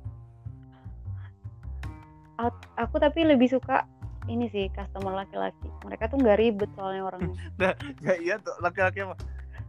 Ak- 2.39 2.71
aku 2.75 2.99
tapi 2.99 3.23
lebih 3.23 3.49
suka 3.51 3.87
ini 4.31 4.47
sih 4.51 4.71
customer 4.75 5.15
laki-laki. 5.27 5.69
Mereka 5.87 6.11
tuh 6.11 6.19
nggak 6.23 6.39
ribet 6.39 6.71
soalnya 6.79 7.03
orangnya. 7.07 7.37
Ya 8.07 8.15
iya 8.19 8.35
tuh 8.39 8.55
laki-laki 8.63 9.03
mah 9.07 9.19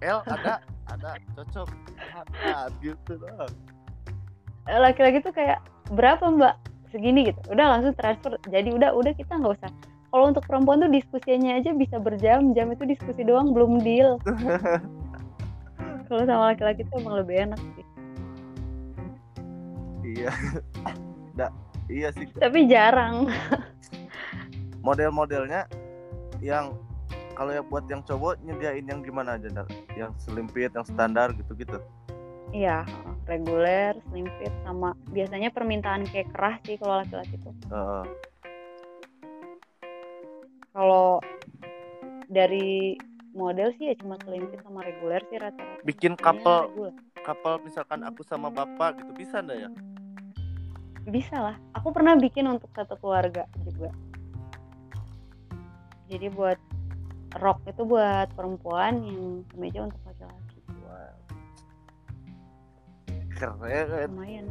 L 0.02 0.22
ada 0.26 0.62
ada 0.90 1.18
cocok. 1.38 1.70
Ada 2.14 2.70
gitu 2.82 3.18
loh 3.18 3.50
Eh, 4.64 4.80
laki-laki 4.80 5.20
tuh 5.20 5.36
kayak 5.36 5.60
berapa 5.92 6.24
mbak? 6.30 6.56
Segini 6.94 7.26
gitu. 7.34 7.42
Udah 7.52 7.74
langsung 7.74 7.92
transfer. 7.98 8.38
Jadi 8.48 8.70
udah 8.72 8.94
udah 8.94 9.12
kita 9.18 9.36
nggak 9.36 9.60
usah. 9.60 9.72
Kalau 10.14 10.30
untuk 10.30 10.46
perempuan 10.46 10.78
tuh 10.78 10.94
diskusinya 10.94 11.58
aja 11.58 11.74
bisa 11.74 11.98
berjam-jam 11.98 12.70
itu 12.70 12.86
diskusi 12.86 13.26
doang 13.26 13.50
belum 13.50 13.82
deal 13.82 14.22
kalau 16.14 16.30
sama 16.30 16.46
laki-laki 16.54 16.86
tuh 16.86 17.02
emang 17.02 17.18
lebih 17.18 17.36
enak 17.50 17.62
sih. 17.74 17.86
Iya. 20.14 20.32
Nggak, 21.34 21.52
iya 21.90 22.08
sih. 22.14 22.30
Tapi 22.38 22.70
jarang. 22.70 23.34
Model-modelnya 24.86 25.66
yang 26.38 26.78
kalau 27.34 27.50
ya 27.50 27.66
buat 27.66 27.90
yang 27.90 28.06
cowok 28.06 28.38
nyediain 28.46 28.86
yang 28.86 29.02
gimana 29.02 29.42
aja 29.42 29.50
Ndak? 29.50 29.74
yang 29.98 30.14
selimpit 30.22 30.70
yang 30.78 30.86
standar 30.86 31.34
gitu-gitu? 31.34 31.82
Iya 32.54 32.86
reguler 33.26 33.98
slim 34.12 34.30
fit 34.38 34.54
sama 34.62 34.94
biasanya 35.10 35.50
permintaan 35.50 36.06
kayak 36.06 36.30
kerah 36.36 36.56
sih 36.68 36.78
kalau 36.78 37.02
laki-laki 37.02 37.36
tuh. 37.42 37.56
Heeh. 37.74 38.06
kalau 40.74 41.22
dari 42.30 42.98
model 43.34 43.74
sih 43.82 43.90
ya 43.92 43.96
cuma 43.98 44.16
fit 44.22 44.62
sama 44.62 44.86
reguler 44.86 45.22
sih 45.28 45.38
rata-rata. 45.42 45.82
Bikin 45.84 46.14
couple 46.16 46.70
reguler. 46.70 46.94
couple 47.26 47.56
misalkan 47.66 48.06
aku 48.06 48.22
sama 48.22 48.54
bapak 48.54 49.02
gitu 49.02 49.12
bisa 49.18 49.42
ndak 49.42 49.68
ya? 49.68 49.70
Bisa 51.10 51.36
lah. 51.36 51.58
Aku 51.76 51.92
pernah 51.92 52.16
bikin 52.16 52.48
untuk 52.48 52.70
satu 52.72 52.96
keluarga 53.02 53.50
juga. 53.66 53.92
Jadi 56.08 56.30
buat 56.30 56.62
rok 57.42 57.66
itu 57.66 57.82
buat 57.84 58.30
perempuan 58.38 59.02
yang 59.02 59.42
kemeja 59.50 59.90
untuk 59.90 60.00
laki-laki. 60.06 60.60
Wow. 60.86 61.14
keren. 63.34 64.08
Lumayan. 64.14 64.48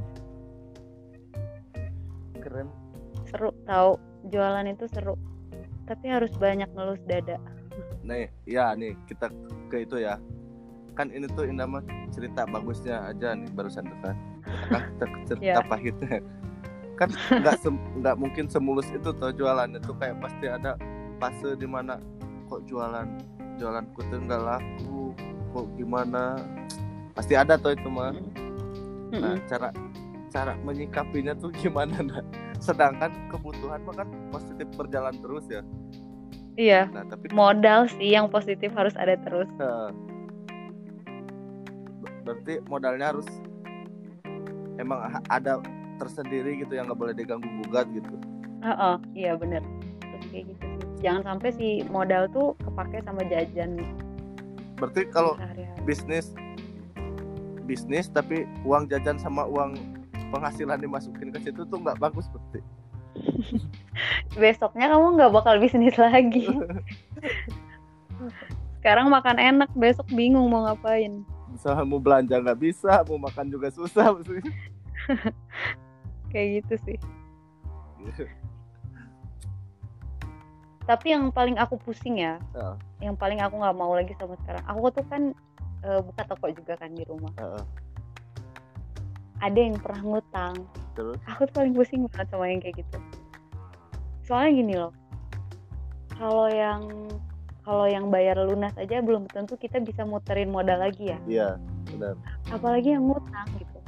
Keren. 2.43 2.69
Seru. 3.31 3.55
Tahu 3.65 3.91
jualan 4.29 4.67
itu 4.67 4.91
seru. 4.91 5.15
Tapi 5.87 6.11
harus 6.11 6.35
banyak 6.37 6.67
ngelus 6.75 7.01
dada 7.07 7.39
nih 8.03 8.27
ya 8.45 8.73
nih 8.75 8.95
kita 9.07 9.29
ke 9.69 9.85
itu 9.85 10.01
ya. 10.01 10.19
Kan 10.93 11.09
ini 11.09 11.25
tuh 11.33 11.49
Indah 11.49 11.65
mah 11.65 11.81
cerita 12.13 12.45
bagusnya 12.45 13.09
aja 13.09 13.33
nih 13.33 13.49
barusan 13.57 13.89
tuh 13.89 13.99
kan. 14.05 14.17
Kan 14.69 14.83
cerita 15.25 15.61
Ya. 15.61 15.65
pahitnya. 15.65 16.21
Kan 17.01 17.09
nggak 17.33 17.57
nggak 17.99 18.17
mungkin 18.21 18.45
semulus 18.47 18.89
itu 18.93 19.11
tuh 19.17 19.33
jualan. 19.33 19.73
Itu 19.73 19.97
kayak 19.97 20.21
pasti 20.21 20.47
ada 20.53 20.77
fase 21.17 21.57
di 21.57 21.65
mana 21.65 21.97
kok 22.51 22.69
jualan 22.69 23.09
jualanku 23.57 24.01
tuh 24.09 24.21
nggak 24.21 24.43
laku 24.45 25.17
kok 25.53 25.67
gimana? 25.81 26.37
Pasti 27.17 27.33
ada 27.37 27.57
tuh 27.57 27.73
itu 27.73 27.89
mah. 27.89 28.13
Nah 29.13 29.37
Mm-mm. 29.37 29.45
cara 29.45 29.69
cara 30.33 30.57
menyikapinya 30.65 31.37
tuh 31.37 31.53
gimana 31.53 32.01
nah 32.01 32.25
sedangkan 32.57 33.13
kebutuhan 33.29 33.85
mah 33.85 33.93
kan 34.01 34.09
positif 34.33 34.65
berjalan 34.73 35.13
terus 35.21 35.45
ya 35.53 35.61
iya. 36.57 36.89
Nah 36.91 37.05
tapi 37.09 37.29
modal 37.33 37.89
sih 37.97 38.13
yang 38.13 38.29
positif 38.29 38.73
harus 38.77 38.93
ada 38.97 39.17
terus. 39.21 39.49
Nah, 39.57 39.91
berarti 42.23 42.63
modalnya 42.71 43.11
harus 43.15 43.27
emang 44.79 45.11
ada 45.29 45.59
tersendiri 45.99 46.63
gitu 46.63 46.73
yang 46.75 46.89
nggak 46.91 46.99
boleh 46.99 47.15
diganggu 47.15 47.47
gugat 47.67 47.87
gitu. 47.93 48.15
Heeh, 48.63 48.97
iya 49.19 49.33
bener. 49.35 49.63
Terus 50.01 50.25
kayak 50.31 50.45
gitu 50.55 50.65
sih. 50.67 50.89
Jangan 51.03 51.23
sampai 51.35 51.51
si 51.55 51.69
modal 51.91 52.31
tuh 52.31 52.55
kepake 52.63 53.03
sama 53.03 53.23
jajan. 53.27 53.79
Berarti 54.79 55.11
kalau 55.11 55.39
bisnis 55.83 56.35
bisnis 57.67 58.11
tapi 58.11 58.47
uang 58.67 58.91
jajan 58.91 59.19
sama 59.19 59.47
uang 59.47 59.79
penghasilan 60.35 60.81
dimasukin 60.81 61.31
ke 61.31 61.39
situ 61.43 61.63
tuh 61.67 61.79
nggak 61.79 61.99
bagus 61.99 62.27
berarti. 62.31 62.61
besoknya 64.37 64.89
kamu 64.89 65.07
nggak 65.21 65.33
bakal 65.33 65.55
bisnis 65.61 65.97
lagi. 66.01 66.49
Sekarang 68.81 69.13
makan 69.13 69.39
enak 69.39 69.71
besok 69.79 70.09
bingung 70.11 70.51
mau 70.51 70.67
ngapain. 70.67 71.23
Misalnya 71.53 71.85
mau 71.85 72.01
belanja 72.01 72.35
nggak 72.41 72.61
bisa 72.61 73.05
mau 73.07 73.21
makan 73.21 73.47
juga 73.53 73.69
susah 73.71 74.11
maksudnya. 74.11 74.43
Kayak 76.33 76.65
gitu 76.65 76.75
sih. 76.89 76.99
Tapi 80.89 81.15
yang 81.15 81.31
paling 81.31 81.63
aku 81.63 81.79
pusing 81.79 82.19
ya 82.19 82.43
Heeh. 82.59 83.07
yang 83.07 83.15
paling 83.15 83.39
aku 83.39 83.55
nggak 83.55 83.77
mau 83.79 83.95
lagi 83.95 84.19
sama 84.19 84.35
sekarang 84.43 84.67
aku 84.67 84.91
tuh 84.91 85.07
kan 85.07 85.31
eh, 85.87 86.01
buka 86.03 86.27
toko 86.27 86.51
juga 86.51 86.75
kan 86.75 86.91
di 86.91 87.07
rumah. 87.07 87.31
Heeh. 87.39 87.65
ada 89.43 89.59
yang 89.59 89.75
pernah 89.75 90.03
ngutang. 90.07 90.55
Terus? 90.95 91.19
Aku 91.27 91.51
tuh 91.51 91.55
paling 91.63 91.75
pusing 91.75 92.07
banget 92.07 92.31
sama 92.31 92.47
yang 92.47 92.63
kayak 92.63 92.79
gitu 92.83 92.99
soalnya 94.23 94.53
gini 94.55 94.75
loh 94.79 94.93
kalau 96.23 96.47
yang 96.47 96.83
kalau 97.63 97.87
yang 97.87 98.11
bayar 98.11 98.39
lunas 98.43 98.75
aja 98.75 98.99
belum 99.03 99.31
tentu 99.31 99.55
kita 99.55 99.79
bisa 99.79 100.03
muterin 100.03 100.51
modal 100.51 100.83
lagi 100.83 101.15
ya. 101.15 101.19
Iya 101.31 101.49
benar. 101.95 102.15
Apalagi 102.51 102.95
yang 102.99 103.07
ngutang 103.07 103.49
gitu. 103.59 103.79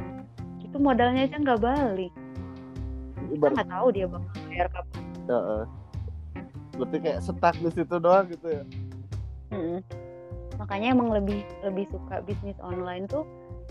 Itu 0.62 0.76
modalnya 0.78 1.26
aja 1.26 1.36
nggak 1.38 1.60
balik. 1.62 2.12
Kita 3.34 3.46
nggak 3.50 3.70
tahu 3.70 3.86
dia 3.90 4.06
bakal 4.06 4.34
bayar 4.50 4.68
kapan. 4.70 5.02
Heeh. 5.30 5.64
berarti 6.74 6.98
kayak 7.06 7.22
stuck 7.22 7.54
di 7.54 7.70
situ 7.70 7.96
doang 8.02 8.26
gitu 8.26 8.46
ya? 8.50 8.64
Mm-mm. 9.54 9.78
makanya 10.58 10.90
emang 10.90 11.14
lebih 11.14 11.46
lebih 11.62 11.86
suka 11.86 12.18
bisnis 12.26 12.58
online 12.58 13.06
tuh 13.06 13.22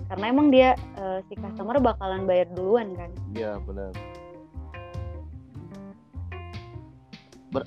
karena 0.08 0.32
emang 0.32 0.48
dia 0.56 0.72
eh, 0.96 1.20
si 1.28 1.36
customer 1.36 1.84
bakalan 1.84 2.24
bayar 2.24 2.48
duluan 2.56 2.96
kan. 2.96 3.12
Iya 3.36 3.60
benar 3.68 3.92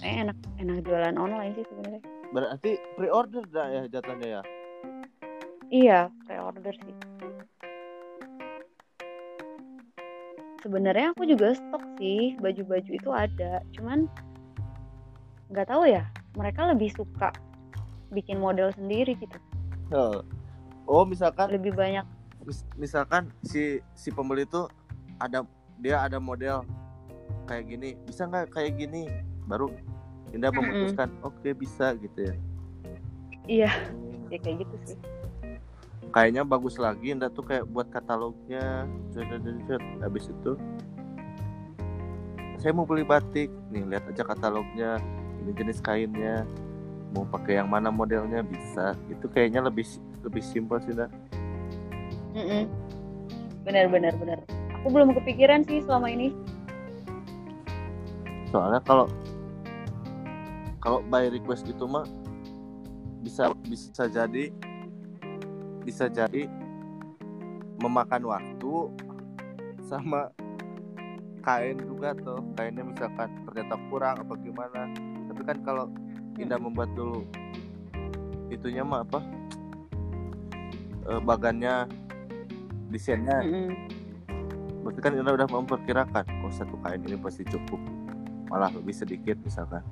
eh, 0.02 0.16
enak 0.26 0.36
enak 0.58 0.76
jualan 0.82 1.14
online 1.14 1.52
sih 1.54 1.64
sebenarnya. 1.70 2.02
Berarti 2.34 2.70
pre-order 2.98 3.42
dah 3.46 3.66
ya 3.70 3.82
jatuhnya 3.86 4.28
ya? 4.28 4.42
Iya 5.70 6.00
pre-order 6.26 6.74
sih. 6.74 6.94
Sebenarnya 10.62 11.14
aku 11.14 11.22
juga 11.22 11.54
stok 11.54 11.84
sih 11.98 12.34
baju-baju 12.42 12.90
itu 12.90 13.10
ada 13.14 13.62
cuman 13.78 14.10
nggak 15.46 15.70
tahu 15.70 15.86
ya 15.86 16.02
mereka 16.34 16.66
lebih 16.66 16.90
suka 16.90 17.30
bikin 18.10 18.42
model 18.42 18.74
sendiri 18.74 19.14
gitu. 19.14 19.38
Heeh. 19.94 20.18
oh 20.86 21.02
misalkan 21.06 21.50
lebih 21.50 21.74
banyak. 21.74 22.02
mis- 22.42 22.66
misalkan 22.74 23.30
si 23.46 23.78
si 23.94 24.10
pembeli 24.10 24.42
itu 24.42 24.66
ada 25.18 25.46
dia 25.78 26.02
ada 26.02 26.18
model 26.18 26.62
kayak 27.46 27.64
gini 27.70 27.88
bisa 28.06 28.26
nggak 28.26 28.50
kayak 28.50 28.74
gini 28.74 29.06
baru 29.46 29.70
Indah 30.34 30.50
Mm-mm. 30.50 30.58
memutuskan 30.62 31.08
oke 31.22 31.48
bisa 31.54 31.94
gitu 32.02 32.18
ya. 32.30 32.34
Iya. 33.46 33.70
Hmm, 33.72 34.26
ya 34.28 34.38
kayak 34.42 34.56
gitu 34.66 34.76
sih. 34.82 34.98
Kayaknya 36.10 36.42
bagus 36.42 36.76
lagi 36.76 37.14
Indah 37.14 37.30
tuh 37.30 37.46
kayak 37.46 37.64
buat 37.70 37.88
katalognya 37.88 38.84
habis 40.02 40.28
itu 40.28 40.52
saya 42.58 42.72
mau 42.74 42.84
beli 42.84 43.06
batik. 43.06 43.48
Nih 43.70 43.86
lihat 43.86 44.04
aja 44.10 44.26
katalognya 44.26 44.98
ini 45.40 45.54
jenis 45.54 45.78
kainnya 45.78 46.42
mau 47.14 47.22
pakai 47.30 47.62
yang 47.62 47.70
mana 47.70 47.88
modelnya 47.94 48.42
bisa. 48.42 48.98
Itu 49.06 49.30
kayaknya 49.30 49.62
lebih 49.62 49.86
lebih 50.26 50.42
simpel 50.42 50.82
sih 50.82 50.90
Indah 50.90 51.10
Mm-mm. 52.36 52.68
benar 53.64 53.88
benar 53.88 54.12
benar. 54.20 54.38
Aku 54.82 54.92
belum 54.92 55.16
kepikiran 55.16 55.64
sih 55.64 55.80
selama 55.86 56.12
ini. 56.12 56.34
Soalnya 58.52 58.84
kalau 58.84 59.08
kalau 60.86 61.02
by 61.02 61.26
request 61.26 61.66
gitu 61.66 61.90
mah 61.90 62.06
bisa 63.26 63.50
bisa 63.66 64.06
jadi 64.06 64.54
bisa 65.82 66.06
jadi 66.06 66.46
memakan 67.82 68.22
waktu 68.30 68.74
sama 69.82 70.30
kain 71.42 71.74
juga 71.82 72.14
tuh 72.14 72.38
kainnya 72.54 72.86
misalkan 72.86 73.34
ternyata 73.50 73.74
kurang 73.90 74.22
apa 74.22 74.34
gimana. 74.38 74.94
Tapi 75.26 75.42
kan 75.42 75.58
kalau 75.66 75.90
Indah 76.38 76.62
membuat 76.62 76.94
dulu 76.94 77.26
itunya 78.46 78.86
mah 78.86 79.02
apa 79.02 79.26
eh, 81.10 81.18
bagannya 81.18 81.90
desainnya. 82.94 83.42
Berarti 84.86 85.00
kan 85.02 85.18
Indah 85.18 85.34
udah 85.34 85.50
memperkirakan 85.50 86.46
oh 86.46 86.52
satu 86.54 86.78
kain 86.78 87.02
ini 87.02 87.18
pasti 87.18 87.42
cukup. 87.42 87.82
Malah 88.46 88.70
lebih 88.70 88.94
sedikit 88.94 89.34
misalkan 89.42 89.82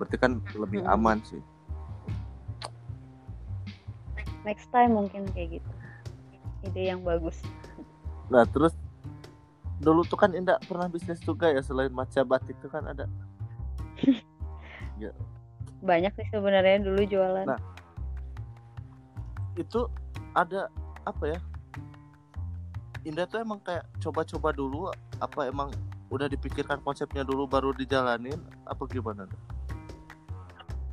berarti 0.00 0.16
kan 0.16 0.40
lebih 0.56 0.80
Mm-mm. 0.80 0.94
aman 0.96 1.20
sih 1.28 1.44
next 4.48 4.72
time 4.72 4.96
mungkin 4.96 5.28
kayak 5.36 5.60
gitu 5.60 5.70
ide 6.64 6.88
yang 6.88 7.04
bagus 7.04 7.44
nah 8.32 8.48
terus 8.48 8.72
dulu 9.80 10.00
tuh 10.08 10.16
kan 10.16 10.32
Indah 10.32 10.56
pernah 10.64 10.88
bisnis 10.88 11.20
juga 11.20 11.52
ya 11.52 11.60
selain 11.60 11.92
maca 11.92 12.24
batik 12.24 12.56
itu 12.56 12.68
kan 12.72 12.88
ada 12.88 13.04
banyak 15.80 16.12
sih 16.16 16.28
sebenarnya 16.32 16.84
dulu 16.84 17.04
jualan 17.04 17.44
Nah. 17.48 17.60
itu 19.56 19.88
ada 20.36 20.68
apa 21.04 21.36
ya 21.36 21.38
Indah 23.04 23.24
tuh 23.24 23.40
emang 23.40 23.60
kayak 23.64 23.88
coba-coba 24.00 24.52
dulu 24.52 24.92
apa 25.20 25.48
emang 25.48 25.72
udah 26.12 26.28
dipikirkan 26.28 26.82
konsepnya 26.84 27.24
dulu 27.24 27.48
baru 27.48 27.72
dijalanin 27.72 28.36
apa 28.68 28.82
gimana 28.90 29.24
tuh? 29.24 29.40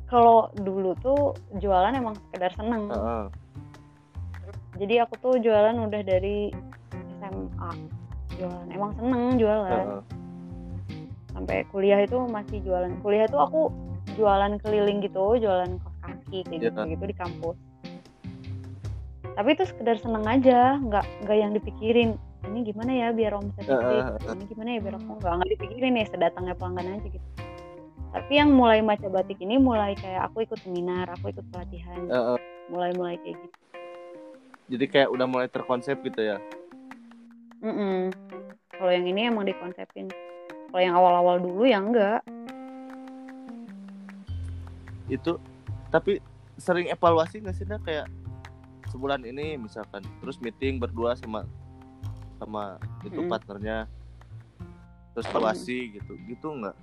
Kalau 0.08 0.48
dulu 0.56 0.96
tuh 1.04 1.36
jualan 1.60 1.92
emang 1.92 2.16
sekedar 2.28 2.52
seneng. 2.56 2.88
Heeh. 2.88 3.24
jadi 4.78 5.04
aku 5.04 5.14
tuh 5.18 5.34
jualan 5.42 5.74
udah 5.74 6.02
dari 6.06 6.54
SMA 7.20 7.70
jualan 8.40 8.68
emang 8.72 8.90
seneng 8.96 9.22
jualan. 9.36 9.86
Heeh. 9.86 10.02
sampai 11.36 11.62
kuliah 11.70 12.02
itu 12.02 12.18
masih 12.26 12.58
jualan. 12.66 12.98
Kuliah 12.98 13.30
itu 13.30 13.38
aku 13.38 13.70
jualan 14.18 14.58
keliling 14.58 14.98
gitu 14.98 15.38
jualan 15.38 15.78
kaki 16.02 16.42
kayak 16.50 16.72
gitu 16.72 16.80
gitu 16.82 17.04
di 17.06 17.14
kampus. 17.14 17.56
Tapi 19.38 19.48
itu 19.54 19.64
sekedar 19.70 20.02
seneng 20.02 20.26
aja 20.26 20.82
nggak 20.82 21.04
nggak 21.22 21.36
yang 21.38 21.54
dipikirin 21.54 22.18
ini 22.48 22.64
gimana 22.66 22.90
ya 22.90 23.08
biar 23.10 23.34
omset 23.38 23.66
gede 23.66 23.98
heeh. 24.02 24.34
ini 24.34 24.44
gimana 24.46 24.68
ya 24.74 24.80
biar 24.82 24.94
aku 24.98 25.10
nggak 25.20 25.32
nggak 25.38 25.50
dipikirin 25.58 25.92
nih 25.94 26.06
sedatangnya 26.08 26.54
pelanggan 26.54 26.96
aja 26.98 27.08
gitu 27.10 27.26
tapi 28.08 28.40
yang 28.40 28.56
mulai 28.56 28.80
maca 28.80 29.04
batik 29.12 29.36
ini 29.40 29.60
mulai 29.60 29.92
kayak 29.92 30.32
aku 30.32 30.48
ikut 30.48 30.58
seminar 30.64 31.12
aku 31.12 31.28
ikut 31.32 31.44
pelatihan. 31.52 32.08
Heeh. 32.08 32.38
mulai 32.68 32.92
mulai 32.96 33.16
kayak 33.20 33.36
gitu. 33.40 33.56
Jadi 34.68 34.84
kayak 34.92 35.08
udah 35.08 35.26
mulai 35.28 35.48
terkonsep 35.48 35.96
gitu 36.04 36.20
ya? 36.20 36.36
Mm-mm. 37.64 38.12
kalau 38.78 38.92
yang 38.94 39.08
ini 39.08 39.26
emang 39.26 39.48
dikonsepin. 39.48 40.06
Kalau 40.68 40.80
yang 40.84 40.94
awal-awal 40.94 41.40
dulu 41.40 41.64
ya 41.64 41.80
enggak. 41.80 42.20
Itu 45.08 45.40
tapi 45.88 46.20
sering 46.60 46.92
evaluasi 46.92 47.40
nggak 47.40 47.56
sih 47.56 47.64
Nda? 47.64 47.80
kayak 47.80 48.06
sebulan 48.92 49.24
ini 49.24 49.56
misalkan 49.56 50.04
terus 50.20 50.36
meeting 50.44 50.76
berdua 50.76 51.16
sama 51.16 51.48
sama 52.36 52.76
itu 53.02 53.20
Mm-mm. 53.24 53.32
partnernya. 53.32 53.88
Terus 55.16 55.26
evaluasi 55.32 55.98
gitu. 55.98 56.12
Gitu 56.28 56.46
nggak 56.46 56.76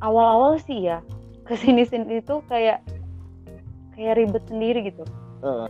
awal-awal 0.00 0.56
sih 0.64 0.88
ya 0.88 1.04
ke 1.44 1.56
sini 1.56 1.84
sini 1.84 2.20
tuh 2.24 2.40
kayak 2.48 2.80
kayak 3.96 4.16
ribet 4.16 4.44
sendiri 4.48 4.80
gitu 4.88 5.04
Heeh. 5.44 5.68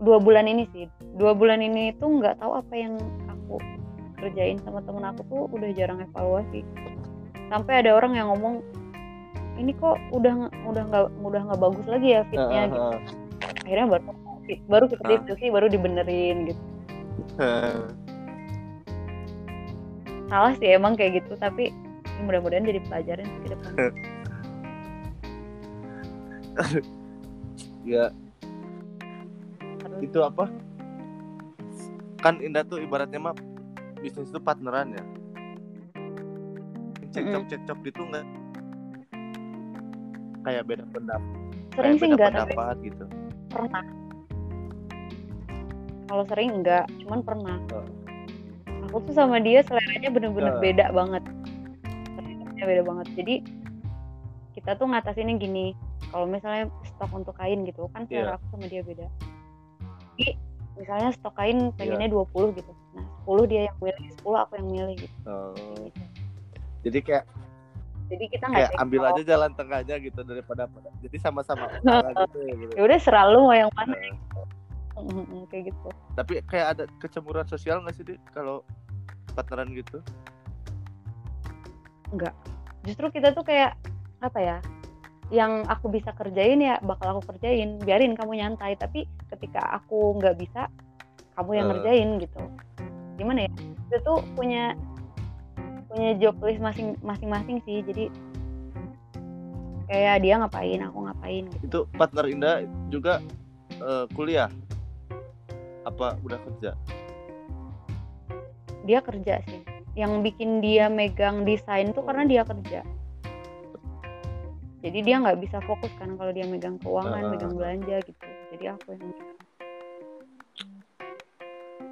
dua 0.00 0.20
bulan 0.20 0.48
ini 0.48 0.68
sih 0.72 0.88
dua 1.16 1.32
bulan 1.32 1.60
ini 1.60 1.92
tuh 1.96 2.20
nggak 2.20 2.40
tahu 2.40 2.56
apa 2.60 2.74
yang 2.76 2.96
aku 3.28 3.60
kerjain 4.16 4.56
sama 4.64 4.80
temen 4.84 5.04
aku 5.04 5.20
tuh 5.28 5.42
udah 5.52 5.70
jarang 5.76 6.00
evaluasi 6.00 6.64
sampai 7.52 7.84
ada 7.84 7.96
orang 7.96 8.16
yang 8.16 8.32
ngomong 8.32 8.64
ini 9.56 9.72
kok 9.76 9.96
udah 10.12 10.52
udah 10.68 10.82
nggak 10.88 11.04
udah 11.20 11.40
nggak 11.48 11.60
bagus 11.60 11.86
lagi 11.88 12.08
ya 12.16 12.20
fitnya 12.28 12.68
Heeh, 12.68 12.72
gitu 12.72 12.96
heeh. 12.96 13.00
akhirnya 13.64 13.86
baru 13.88 14.04
baru 14.70 14.84
kita 14.88 15.04
diskusi 15.10 15.44
baru 15.52 15.66
dibenerin 15.68 16.36
gitu 16.52 16.62
Heeh. 17.40 17.76
salah 20.28 20.52
sih 20.58 20.68
emang 20.74 20.94
kayak 20.98 21.24
gitu 21.24 21.36
tapi 21.38 21.72
mudah-mudahan 22.24 22.64
jadi 22.64 22.80
pelajaran 22.86 23.26
ke 23.26 23.48
depan. 23.52 23.72
Ya. 27.86 28.10
Terus, 29.60 29.98
itu 30.02 30.18
apa? 30.18 30.50
Kan 32.18 32.42
Indah 32.42 32.66
tuh 32.66 32.82
ibaratnya 32.82 33.30
mah 33.30 33.36
bisnis 34.02 34.26
itu 34.34 34.42
partneran 34.42 34.90
ya. 34.96 35.04
Cekcok 37.14 37.44
cekcok 37.46 37.78
gitu 37.86 38.02
nggak? 38.10 38.26
Kayak 40.42 40.62
beda 40.66 40.84
pendapat. 40.90 41.30
Sering 41.78 41.94
kayak 41.94 42.00
sih 42.02 42.08
enggak 42.10 42.30
tapi 42.34 42.50
pendapat 42.50 42.76
gitu. 42.82 43.04
pernah. 43.46 43.84
Kalau 46.06 46.24
sering 46.26 46.50
enggak 46.58 46.84
cuman 47.06 47.20
pernah. 47.22 47.56
Oh. 47.70 47.86
aku 48.86 49.02
tuh 49.10 49.14
sama 49.18 49.42
dia 49.42 49.66
seleranya 49.66 50.10
bener-bener 50.14 50.54
Ah. 50.54 50.62
beda 50.62 50.86
banget 50.94 51.22
beda 52.66 52.82
banget. 52.82 53.06
Jadi 53.14 53.34
kita 54.58 54.74
tuh 54.74 54.86
ngatasinnya 54.90 55.36
gini 55.38 55.76
kalau 56.10 56.26
misalnya 56.26 56.66
stok 56.82 57.12
untuk 57.12 57.34
kain 57.36 57.62
gitu 57.68 57.86
kan 57.92 58.08
selera 58.08 58.34
Iya. 58.34 58.38
aku 58.40 58.44
sama 58.56 58.66
dia 58.66 58.82
beda. 58.82 59.06
Jadi 60.16 60.28
misalnya 60.76 61.10
stok 61.16 61.34
kain 61.36 61.70
pengennya 61.76 62.08
20 62.10 62.56
gitu. 62.56 62.72
Nah 62.96 63.06
10 63.26 63.50
dia 63.50 63.60
yang 63.66 63.76
milih 63.82 64.06
10 64.22 64.38
aku 64.38 64.52
yang 64.54 64.68
milih 64.70 64.94
gitu. 65.02 65.16
Oh. 65.26 65.52
Gitu. 65.82 66.02
jadi 66.86 66.98
kayak 67.02 67.24
jadi 68.06 68.24
kita 68.30 68.44
nggak 68.46 68.70
ambil 68.78 69.02
aja 69.10 69.22
jalan 69.26 69.50
tengahnya 69.58 69.98
gitu 69.98 70.22
daripada 70.22 70.70
jadi 71.02 71.18
sama-sama 71.18 71.66
gitu 71.82 72.38
ya 72.46 72.54
gitu. 72.54 72.72
ya 72.78 72.82
udah 72.86 72.98
selalu 73.02 73.38
mau 73.42 73.56
yang 73.58 73.72
mana. 73.74 73.98
Nah, 74.94 75.02
mm, 75.02 75.50
kayak 75.50 75.74
gitu. 75.74 75.88
Tapi 76.14 76.32
kayak 76.46 76.66
ada 76.78 76.84
kecemburuan 77.02 77.50
sosial 77.50 77.82
nggak 77.82 77.98
sih 77.98 78.06
di 78.06 78.14
kalau 78.30 78.62
partneran 79.34 79.74
gitu 79.74 79.98
justru 82.86 83.10
kita 83.10 83.34
tuh 83.34 83.42
kayak 83.42 83.74
apa 84.22 84.38
ya 84.38 84.56
yang 85.34 85.66
aku 85.66 85.90
bisa 85.90 86.14
kerjain 86.14 86.62
ya 86.62 86.78
bakal 86.86 87.18
aku 87.18 87.34
kerjain. 87.34 87.82
Biarin 87.82 88.14
kamu 88.14 88.38
nyantai 88.38 88.78
tapi 88.78 89.10
ketika 89.26 89.58
aku 89.74 90.14
nggak 90.22 90.38
bisa 90.38 90.70
kamu 91.34 91.50
yang 91.58 91.66
Eh. 91.66 91.70
ngerjain 91.74 92.08
gitu. 92.22 92.42
Gimana 93.18 93.50
ya? 93.50 93.50
Kita 93.90 93.98
tuh 94.06 94.22
punya 94.38 94.78
punya 95.90 96.14
job 96.22 96.38
list 96.46 96.62
masing 96.62 96.94
masing-masing 97.02 97.58
sih. 97.66 97.82
Jadi 97.82 98.06
kayak 99.90 100.22
dia 100.22 100.34
ngapain 100.38 100.80
aku 100.86 100.98
ngapain 101.10 101.44
gitu. 101.58 101.64
Itu 101.66 101.80
partner 101.98 102.24
Indah 102.30 102.56
juga 102.86 103.18
eh, 103.82 104.06
kuliah? 104.14 104.48
Apa 105.82 106.18
udah 106.22 106.38
kerja? 106.38 106.70
Dia 108.86 109.02
kerja 109.02 109.42
sih 109.42 109.75
yang 109.96 110.20
bikin 110.20 110.60
dia 110.60 110.92
megang 110.92 111.48
desain 111.48 111.90
tuh 111.96 112.04
karena 112.04 112.28
dia 112.28 112.44
kerja. 112.44 112.84
Jadi 114.84 114.98
dia 115.02 115.18
nggak 115.18 115.40
bisa 115.40 115.58
fokus 115.64 115.90
kan 115.98 116.14
kalau 116.20 116.30
dia 116.30 116.44
megang 116.46 116.78
keuangan 116.78 117.26
Ah. 117.26 117.30
megang 117.32 117.56
belanja 117.56 117.96
gitu. 118.04 118.26
Jadi 118.54 118.64
aku 118.70 118.92
yang 118.94 119.10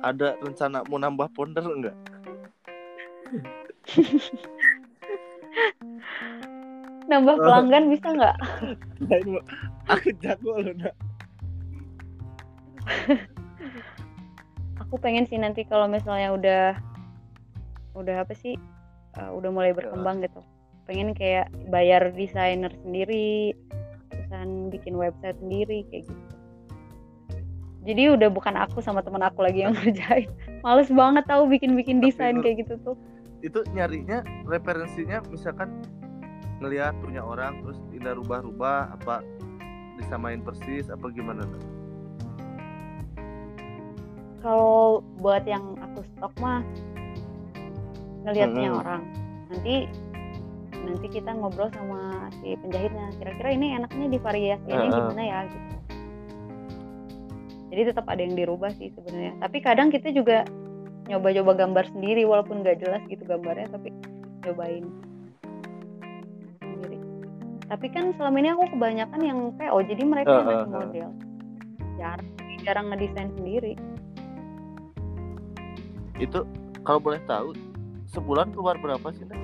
ada 0.05 0.37
rencana 0.45 0.85
mau 0.85 1.01
nambah 1.01 1.33
ponder 1.33 1.65
enggak 1.65 1.97
nambah 7.09 7.37
pelanggan 7.41 7.89
bisa 7.89 8.09
nggak? 8.13 8.37
Aku 9.93 10.09
jago 10.25 10.57
loh 10.61 10.73
nak. 10.81 10.95
Aku 14.85 14.97
pengen 15.01 15.29
sih 15.29 15.37
nanti 15.37 15.65
kalau 15.69 15.85
misalnya 15.89 16.33
udah 16.33 16.77
udah 17.95 18.27
apa 18.27 18.35
sih 18.35 18.59
uh, 19.19 19.31
udah 19.35 19.51
mulai 19.51 19.73
berkembang 19.75 20.23
gitu. 20.23 20.43
Pengen 20.85 21.17
kayak 21.17 21.49
bayar 21.73 22.13
desainer 22.13 22.71
sendiri 22.85 23.57
terusan 24.13 24.69
bikin 24.69 24.95
website 24.99 25.39
sendiri 25.41 25.87
kayak 25.89 26.05
gitu. 26.11 26.25
Jadi 27.85 28.03
udah 28.17 28.29
bukan 28.33 28.57
aku 28.57 28.81
sama 28.81 29.05
teman 29.05 29.25
aku 29.25 29.45
lagi 29.45 29.65
yang 29.65 29.77
ngerjain. 29.79 30.29
Males 30.61 30.89
banget 30.93 31.25
tahu 31.29 31.49
bikin-bikin 31.49 32.01
desain 32.05 32.41
kayak 32.45 32.67
gitu 32.67 32.75
tuh. 32.85 32.97
Itu 33.45 33.61
nyarinya 33.77 34.25
referensinya 34.49 35.21
misalkan 35.29 35.85
ngelihat 36.65 36.97
punya 37.03 37.21
orang 37.21 37.61
terus 37.61 37.77
Indah 37.93 38.17
rubah-rubah 38.17 38.97
apa 38.97 39.21
disamain 40.01 40.43
persis 40.43 40.91
apa 40.91 41.07
gimana 41.13 41.47
kalau 44.45 45.01
buat 45.25 45.49
yang 45.49 45.73
aku 45.81 46.05
stok 46.05 46.35
mah 46.37 46.61
ngelihatnya 48.25 48.69
Mm-mm. 48.73 48.81
orang. 48.81 49.03
Nanti 49.53 49.75
nanti 50.85 51.07
kita 51.09 51.31
ngobrol 51.33 51.69
sama 51.73 52.29
si 52.41 52.57
penjahitnya. 52.61 53.13
Kira-kira 53.21 53.49
ini 53.53 53.67
enaknya 53.77 54.07
divariasikannya 54.13 54.89
Heeh. 54.89 54.99
gimana 55.01 55.23
ya 55.23 55.39
gitu. 55.49 55.75
Jadi 57.75 57.83
tetap 57.91 58.07
ada 58.07 58.21
yang 58.23 58.35
dirubah 58.39 58.71
sih 58.77 58.89
sebenarnya. 58.95 59.33
Tapi 59.43 59.59
kadang 59.61 59.89
kita 59.91 60.15
juga 60.15 60.47
nyoba-nyoba 61.05 61.53
gambar 61.53 61.85
sendiri 61.93 62.25
walaupun 62.25 62.65
nggak 62.65 62.81
jelas 62.81 63.03
gitu 63.13 63.21
gambarnya 63.29 63.69
tapi 63.69 63.93
nyobain 64.47 64.89
sendiri. 66.63 66.99
Tapi 67.69 67.87
kan 67.93 68.15
selama 68.17 68.37
ini 68.41 68.49
aku 68.57 68.65
kebanyakan 68.73 69.21
yang 69.21 69.39
PO 69.57 69.79
jadi 69.85 70.03
mereka 70.05 70.33
yang 70.33 70.47
Heeh, 70.49 70.49
ngasih 70.49 70.71
heeh. 70.73 70.81
model 70.81 71.11
jarang 71.95 72.29
jarang 72.65 72.87
ngedesain 72.89 73.31
sendiri. 73.37 73.73
Itu 76.17 76.47
kalau 76.87 77.01
boleh 77.03 77.21
tahu 77.27 77.53
sebulan 78.07 78.53
keluar 78.53 78.77
berapa 78.77 79.09
sih 79.11 79.25
Nak? 79.25 79.41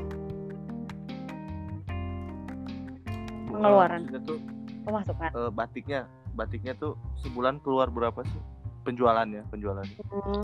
Pengeluaran. 3.50 4.00
Tuh 4.22 4.38
pemasukan 4.80 5.28
eh, 5.28 5.50
batiknya 5.52 6.00
batiknya 6.32 6.72
tuh 6.74 6.96
sebulan 7.20 7.60
keluar 7.60 7.86
berapa 7.86 8.24
sih 8.24 8.40
penjualannya 8.82 9.44
penjualannya 9.50 9.96
Hmm. 10.08 10.42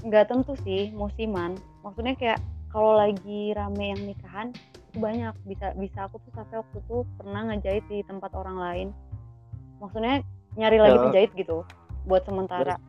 nggak 0.00 0.24
tentu 0.26 0.56
sih 0.62 0.88
musiman 0.90 1.52
maksudnya 1.82 2.16
kayak 2.16 2.40
kalau 2.70 2.96
lagi 2.96 3.52
rame 3.52 3.92
yang 3.92 4.02
nikahan 4.06 4.48
itu 4.54 4.96
banyak 4.96 5.34
bisa 5.44 5.76
bisa 5.76 6.08
aku 6.08 6.16
tuh 6.22 6.32
sampai 6.32 6.62
waktu 6.62 6.76
itu 6.80 6.96
pernah 7.18 7.42
ngejahit 7.44 7.84
di 7.86 8.00
tempat 8.02 8.32
orang 8.32 8.56
lain 8.56 8.88
maksudnya 9.76 10.24
nyari 10.56 10.78
lagi 10.80 10.96
Ya. 10.96 11.02
penjahit 11.04 11.30
gitu 11.36 11.58
buat 12.06 12.24
sementara 12.24 12.80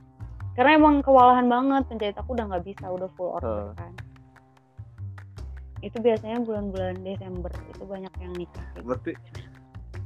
karena 0.57 0.71
emang 0.73 0.99
kewalahan 0.99 1.45
banget 1.45 1.83
penjahit 1.85 2.17
aku 2.17 2.33
udah 2.33 2.45
nggak 2.47 2.65
bisa 2.65 2.85
udah 2.87 3.09
full 3.13 3.29
order 3.31 3.71
kan 3.73 3.93
itu 5.79 5.97
biasanya 5.97 6.41
bulan-bulan 6.41 6.97
Desember 6.99 7.53
itu 7.69 7.83
banyak 7.85 8.13
yang 8.17 8.33
nikah 8.33 8.65
gitu. 8.73 8.81
berarti 8.83 9.11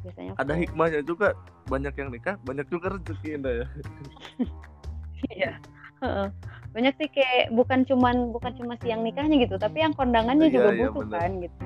biasanya 0.04 0.32
ada 0.36 0.44
full. 0.50 0.60
hikmahnya 0.60 1.02
juga 1.02 1.28
banyak 1.66 1.94
yang 1.96 2.10
nikah 2.10 2.36
banyak 2.42 2.68
juga 2.68 2.92
rezeki 2.92 3.28
Indah 3.34 3.54
ya 3.56 3.68
Iya. 5.32 5.52
Banyak 6.74 6.98
sih 6.98 7.06
kayak 7.08 7.54
bukan 7.54 7.86
cuman 7.86 8.34
bukan 8.34 8.58
cuma 8.58 8.74
si 8.76 8.90
yang 8.90 9.06
nikahnya 9.06 9.38
gitu, 9.38 9.54
tapi 9.56 9.86
yang 9.86 9.94
kondangannya 9.94 10.50
Iya, 10.50 10.56
juga 10.58 10.70
iya, 10.72 10.80
butuh 10.82 11.02
bener. 11.06 11.14
kan 11.14 11.32
gitu. 11.38 11.58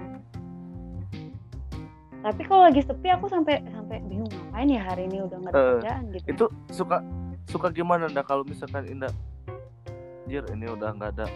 Tapi 2.20 2.42
kalau 2.44 2.62
lagi 2.66 2.82
sepi 2.82 3.08
aku 3.08 3.26
sampai 3.26 3.64
sampai 3.64 4.04
bingung 4.04 4.28
ngapain 4.28 4.68
ya 4.68 4.82
hari 4.82 5.08
ini 5.08 5.24
udah 5.24 5.38
nggak 5.40 5.52
ada 5.52 5.56
Eh, 5.56 5.70
kerjaan 5.72 6.04
gitu. 6.12 6.26
itu 6.28 6.46
suka 6.68 6.98
suka 7.50 7.70
gimana? 7.72 8.10
Indah 8.10 8.26
kalau 8.26 8.44
misalkan 8.46 8.86
Indah 8.90 9.12
Jir 10.26 10.46
ini 10.50 10.66
udah 10.70 10.94
nggak 10.98 11.12
ada 11.20 11.28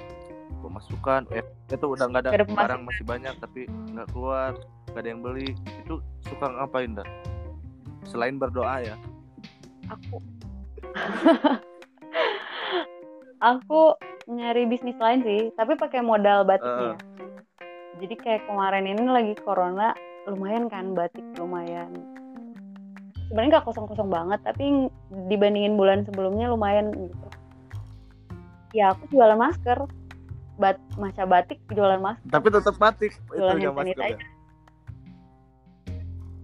pemasukan. 0.61 1.29
Eh 1.33 1.45
itu 1.69 1.85
udah 1.85 2.05
nggak 2.09 2.23
ada, 2.25 2.31
barang 2.45 2.81
masih 2.85 3.03
banyak 3.05 3.33
tapi 3.37 3.69
nggak 3.93 4.09
keluar 4.11 4.57
nggak 4.91 5.01
ada 5.01 5.09
yang 5.09 5.21
beli. 5.21 5.53
Itu 5.85 6.01
suka 6.25 6.49
ngapain 6.49 6.93
Indah? 6.93 7.07
Selain 8.09 8.35
berdoa 8.35 8.81
ya? 8.81 8.95
Aku 9.89 10.21
aku 13.53 13.81
nyari 14.29 14.69
bisnis 14.69 14.97
lain 14.97 15.25
sih, 15.25 15.49
tapi 15.57 15.73
pakai 15.77 16.01
modal 16.05 16.45
batiknya. 16.45 16.93
Eh. 16.93 16.97
Jadi 17.99 18.15
kayak 18.15 18.47
kemarin 18.47 18.85
ini 18.87 19.05
lagi 19.09 19.33
corona 19.41 19.91
lumayan 20.29 20.69
kan 20.69 20.93
batik 20.93 21.25
lumayan. 21.35 22.18
Sebenarnya 23.29 23.61
nggak 23.61 23.67
kosong-kosong 23.69 24.09
banget, 24.09 24.39
tapi 24.41 24.89
dibandingin 25.29 25.77
bulan 25.77 26.01
sebelumnya 26.03 26.49
lumayan 26.49 26.89
gitu. 26.91 27.27
Ya 28.73 28.93
aku 28.93 29.05
jualan 29.13 29.37
masker, 29.37 29.85
bat 30.59 30.77
maca 30.99 31.23
batik 31.23 31.63
jualan 31.71 32.03
masker 32.03 32.27
tapi 32.27 32.51
tetap 32.51 32.75
batik 32.75 33.15
Jualan 33.31 33.55
itu 33.55 33.71
hand 33.71 33.79
masker 33.79 34.03
ya 34.03 34.19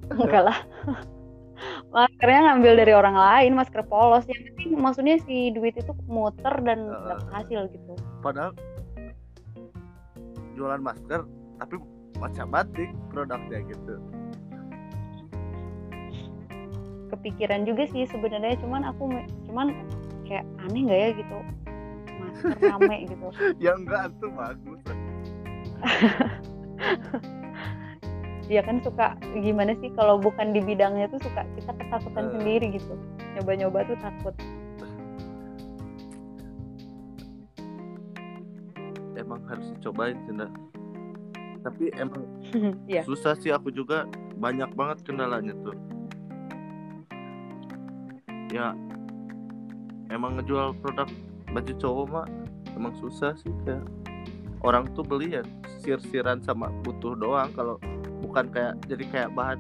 enggak 0.06 0.43
lah. 0.45 0.58
Maskernya 1.95 2.52
ngambil 2.52 2.74
dari 2.84 2.93
orang 2.93 3.15
lain, 3.15 3.52
masker 3.56 3.82
polos. 3.88 4.28
Yang 4.28 4.54
penting 4.54 4.69
maksudnya 4.78 5.15
si 5.24 5.50
duit 5.56 5.74
itu 5.80 5.91
muter 6.06 6.52
dan 6.62 6.91
Heeh. 6.91 7.08
dapat 7.10 7.28
hasil 7.34 7.60
gitu. 7.74 7.93
padahal 8.21 8.52
jualan 10.56 10.82
masker 10.82 11.21
tapi 11.60 11.76
macam 12.17 12.45
batik 12.48 12.89
produknya 13.12 13.60
gitu 13.69 13.93
kepikiran 17.26 17.66
juga 17.66 17.90
sih 17.90 18.06
sebenarnya 18.06 18.54
cuman 18.62 18.86
aku 18.86 19.10
cuman 19.50 19.74
kayak 20.30 20.46
aneh 20.62 20.86
nggak 20.86 21.00
ya 21.02 21.10
gitu 21.18 21.38
masker 22.22 22.54
rame 22.62 22.98
gitu. 23.10 23.28
Ya 23.58 23.74
enggak 23.74 24.14
tuh 24.22 24.30
bagus. 24.30 24.82
Ya 28.46 28.62
kan 28.62 28.78
suka 28.86 29.18
gimana 29.42 29.74
sih 29.82 29.90
kalau 29.98 30.22
bukan 30.22 30.54
di 30.54 30.62
bidangnya 30.62 31.10
tuh 31.10 31.18
suka 31.18 31.42
kita 31.58 31.74
ketakutan 31.82 32.30
Eh. 32.30 32.32
sendiri 32.38 32.78
gitu. 32.78 32.94
Nyoba-nyoba 33.34 33.90
tuh 33.90 33.98
takut. 33.98 34.38
Emang 39.18 39.42
harus 39.50 39.74
dicobain 39.74 40.14
Cinda 40.30 40.46
tapi 41.66 41.90
emang 41.98 42.22
ya. 42.86 43.02
susah 43.02 43.34
sih 43.34 43.50
aku 43.50 43.74
juga 43.74 44.06
banyak 44.38 44.70
banget 44.78 45.02
kendalanya 45.02 45.58
tuh 45.66 45.74
ya 48.56 48.72
emang 50.08 50.39
ngejual 50.39 50.72
produk 50.80 51.12
baju 51.48 51.74
cowok 51.76 52.06
mah 52.08 52.26
emang 52.72 52.96
susah 52.96 53.36
sih 53.36 53.52
kayak 53.63 53.84
orang 54.62 54.88
tuh 54.91 55.04
beli 55.04 55.36
ya 55.36 55.44
sir-siran 55.78 56.39
sama 56.39 56.72
butuh 56.82 57.13
doang 57.13 57.52
kalau 57.52 57.76
bukan 58.22 58.48
kayak 58.50 58.74
jadi 58.88 59.04
kayak 59.06 59.30
bahan 59.32 59.60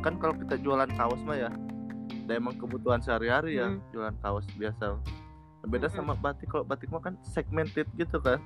kan 0.00 0.14
kalau 0.18 0.36
kita 0.36 0.60
jualan 0.60 0.88
kaos 0.92 1.20
mah 1.24 1.38
ya 1.38 1.50
dan 2.24 2.38
emang 2.38 2.54
kebutuhan 2.54 3.00
sehari-hari 3.00 3.56
ya 3.56 3.68
Hmm. 3.68 3.80
jualan 3.90 4.16
kaos 4.20 4.44
biasa 4.54 5.00
Nah, 5.56 5.72
beda 5.72 5.88
Mm-mm. 5.88 5.96
sama 5.98 6.12
batik 6.14 6.44
kalau 6.46 6.60
batik 6.62 6.92
mah 6.92 7.00
kan 7.00 7.16
segmented 7.24 7.88
gitu 7.94 8.20
kan 8.20 8.36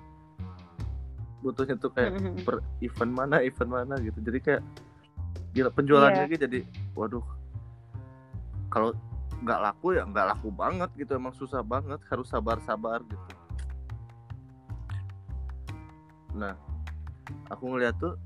butuhnya 1.40 1.74
tuh 1.74 1.90
kayak 1.90 2.14
Mm-mm. 2.14 2.42
per 2.42 2.62
event 2.78 3.10
mana 3.10 3.38
event 3.40 3.66
mana 3.68 3.98
gitu 3.98 4.18
jadi 4.20 4.38
kayak 4.38 4.62
gila 5.50 5.70
penjualannya 5.70 6.24
Iya. 6.24 6.30
gitu 6.30 6.42
jadi 6.46 6.60
waduh 6.94 7.26
kalau 8.68 8.94
nggak 9.38 9.60
laku 9.62 9.94
ya 9.94 10.02
nggak 10.02 10.26
laku 10.34 10.48
banget 10.50 10.90
gitu 10.98 11.14
emang 11.14 11.34
susah 11.34 11.62
banget 11.62 12.02
harus 12.10 12.26
sabar-sabar 12.26 13.02
gitu. 13.06 13.34
Nah 16.34 16.54
aku 17.52 17.64
ngeliat 17.70 17.94
tuh 17.98 18.18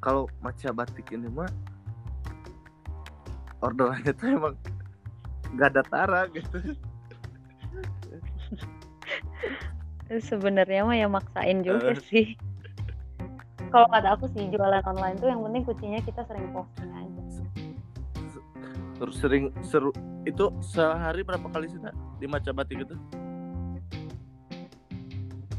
kalau 0.00 0.24
maca 0.40 0.72
batik 0.72 1.12
ini 1.12 1.28
mah 1.28 1.50
orderannya 3.60 4.12
tuh 4.16 4.28
emang 4.32 4.54
nggak 5.52 5.68
ada 5.76 5.82
tara 5.84 6.20
gitu. 6.32 6.56
Sebenarnya 10.10 10.82
mah 10.82 10.96
ya 10.98 11.06
maksain 11.06 11.62
juga 11.62 11.94
Eh. 11.94 12.00
sih. 12.08 12.26
Kalau 13.70 13.86
kata 13.86 14.18
aku 14.18 14.26
sih 14.34 14.50
jualan 14.50 14.82
online 14.82 15.14
tuh 15.22 15.30
yang 15.30 15.46
penting 15.46 15.62
kuncinya 15.62 16.00
kita 16.02 16.26
sering 16.26 16.50
aja 16.50 16.79
terus 19.00 19.16
sering 19.16 19.48
seru 19.64 19.90
itu 20.28 20.52
sehari 20.60 21.24
berapa 21.24 21.48
kali 21.48 21.72
sih 21.72 21.80
nak 21.80 21.96
di 22.20 22.28
maca 22.28 22.52
batik 22.52 22.84
itu? 22.84 22.92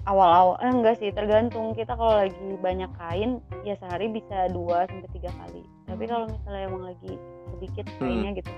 Awal-awal 0.06 0.62
eh, 0.62 0.69
enggak 0.69 0.95
sih 1.01 1.10
tergantung. 1.10 1.73
Kita 1.73 1.97
kalau 1.97 2.21
lagi 2.21 2.47
banyak 2.62 2.89
kain 3.01 3.41
ya 3.65 3.73
sehari 3.82 4.13
bisa 4.13 4.49
dua 4.54 4.86
sampai 4.86 5.10
tiga 5.17 5.34
kali. 5.34 5.65
Tapi 5.89 6.04
kalau 6.06 6.30
misalnya 6.30 6.62
emang 6.69 6.84
lagi 6.93 7.13
sedikit 7.58 7.86
kainnya 7.97 8.38
gitu 8.38 8.54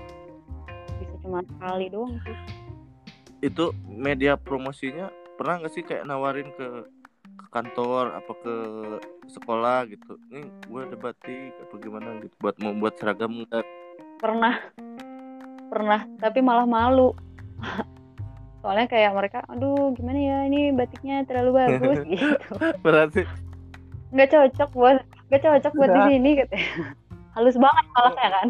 bisa 1.00 1.14
cuma 1.24 1.40
sekali 1.48 1.88
doang 1.88 2.20
sih. 2.20 2.36
Itu 3.40 3.72
media 3.88 4.36
promosinya 4.36 5.08
pernah 5.40 5.64
nggak 5.64 5.72
sih 5.72 5.84
kayak 5.84 6.04
nawarin 6.04 6.52
ke 6.52 6.68
ke 7.34 7.46
kantor 7.50 8.20
apa 8.20 8.32
ke 8.44 8.54
sekolah 9.32 9.88
gitu? 9.88 10.20
Nih 10.28 10.48
gue 10.68 10.80
ada 10.80 10.96
batik 10.96 11.52
apa 11.60 11.74
gimana 11.80 12.20
gitu 12.20 12.36
buat 12.40 12.56
membuat 12.60 12.96
seragam 13.00 13.44
nggak 13.48 13.64
pernah. 14.20 14.54
Pernah 15.70 16.00
tapi 16.20 16.38
malah 16.44 16.66
malu. 16.68 17.12
Soalnya 18.64 18.88
kayak 18.88 19.12
mereka 19.12 19.38
aduh 19.44 19.92
gimana 19.92 20.16
ya 20.16 20.38
ini 20.48 20.72
batiknya 20.72 21.20
terlalu 21.28 21.60
bagus 21.60 21.98
gitu. 22.12 22.52
Berarti 22.80 23.22
nggak 24.14 24.30
cocok 24.30 24.70
buat 24.72 24.98
nggak 25.28 25.42
cocok 25.42 25.72
buat 25.74 25.90
di 25.90 25.98
Nah. 25.98 26.08
sini 26.08 26.30
katanya 26.38 26.68
halus 27.34 27.56
banget 27.58 27.84
malah 27.92 28.14
ya 28.14 28.30
kan? 28.30 28.48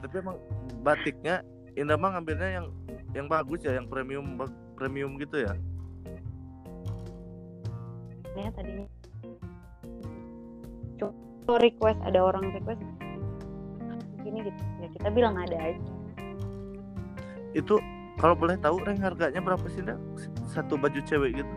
Tapi 0.00 0.14
emang 0.22 0.38
batiknya 0.86 1.36
Indah 1.74 1.98
mah 1.98 2.14
ngambilnya 2.14 2.48
yang 2.54 2.66
yang 3.18 3.26
bagus 3.26 3.66
ya 3.66 3.74
yang 3.74 3.90
premium 3.90 4.38
premium 4.78 5.18
gitu 5.18 5.42
ya? 5.42 5.52
Ya 8.38 8.50
tadinya 8.54 8.86
Cuma 10.98 11.58
request 11.58 11.98
ada 12.06 12.20
orang 12.22 12.54
request 12.54 12.78
gini 14.24 14.38
gitu. 14.48 14.62
Ya 14.80 14.88
kita 14.88 15.08
bilang 15.12 15.36
ada 15.36 15.56
aja. 15.60 15.80
Itu 17.52 17.78
kalau 18.18 18.34
boleh 18.34 18.56
tahu 18.58 18.80
rank 18.82 19.04
harganya 19.04 19.38
berapa 19.44 19.66
sih 19.68 19.84
Nda? 19.84 20.00
satu 20.54 20.78
baju 20.78 21.02
cewek 21.02 21.42
gitu 21.42 21.54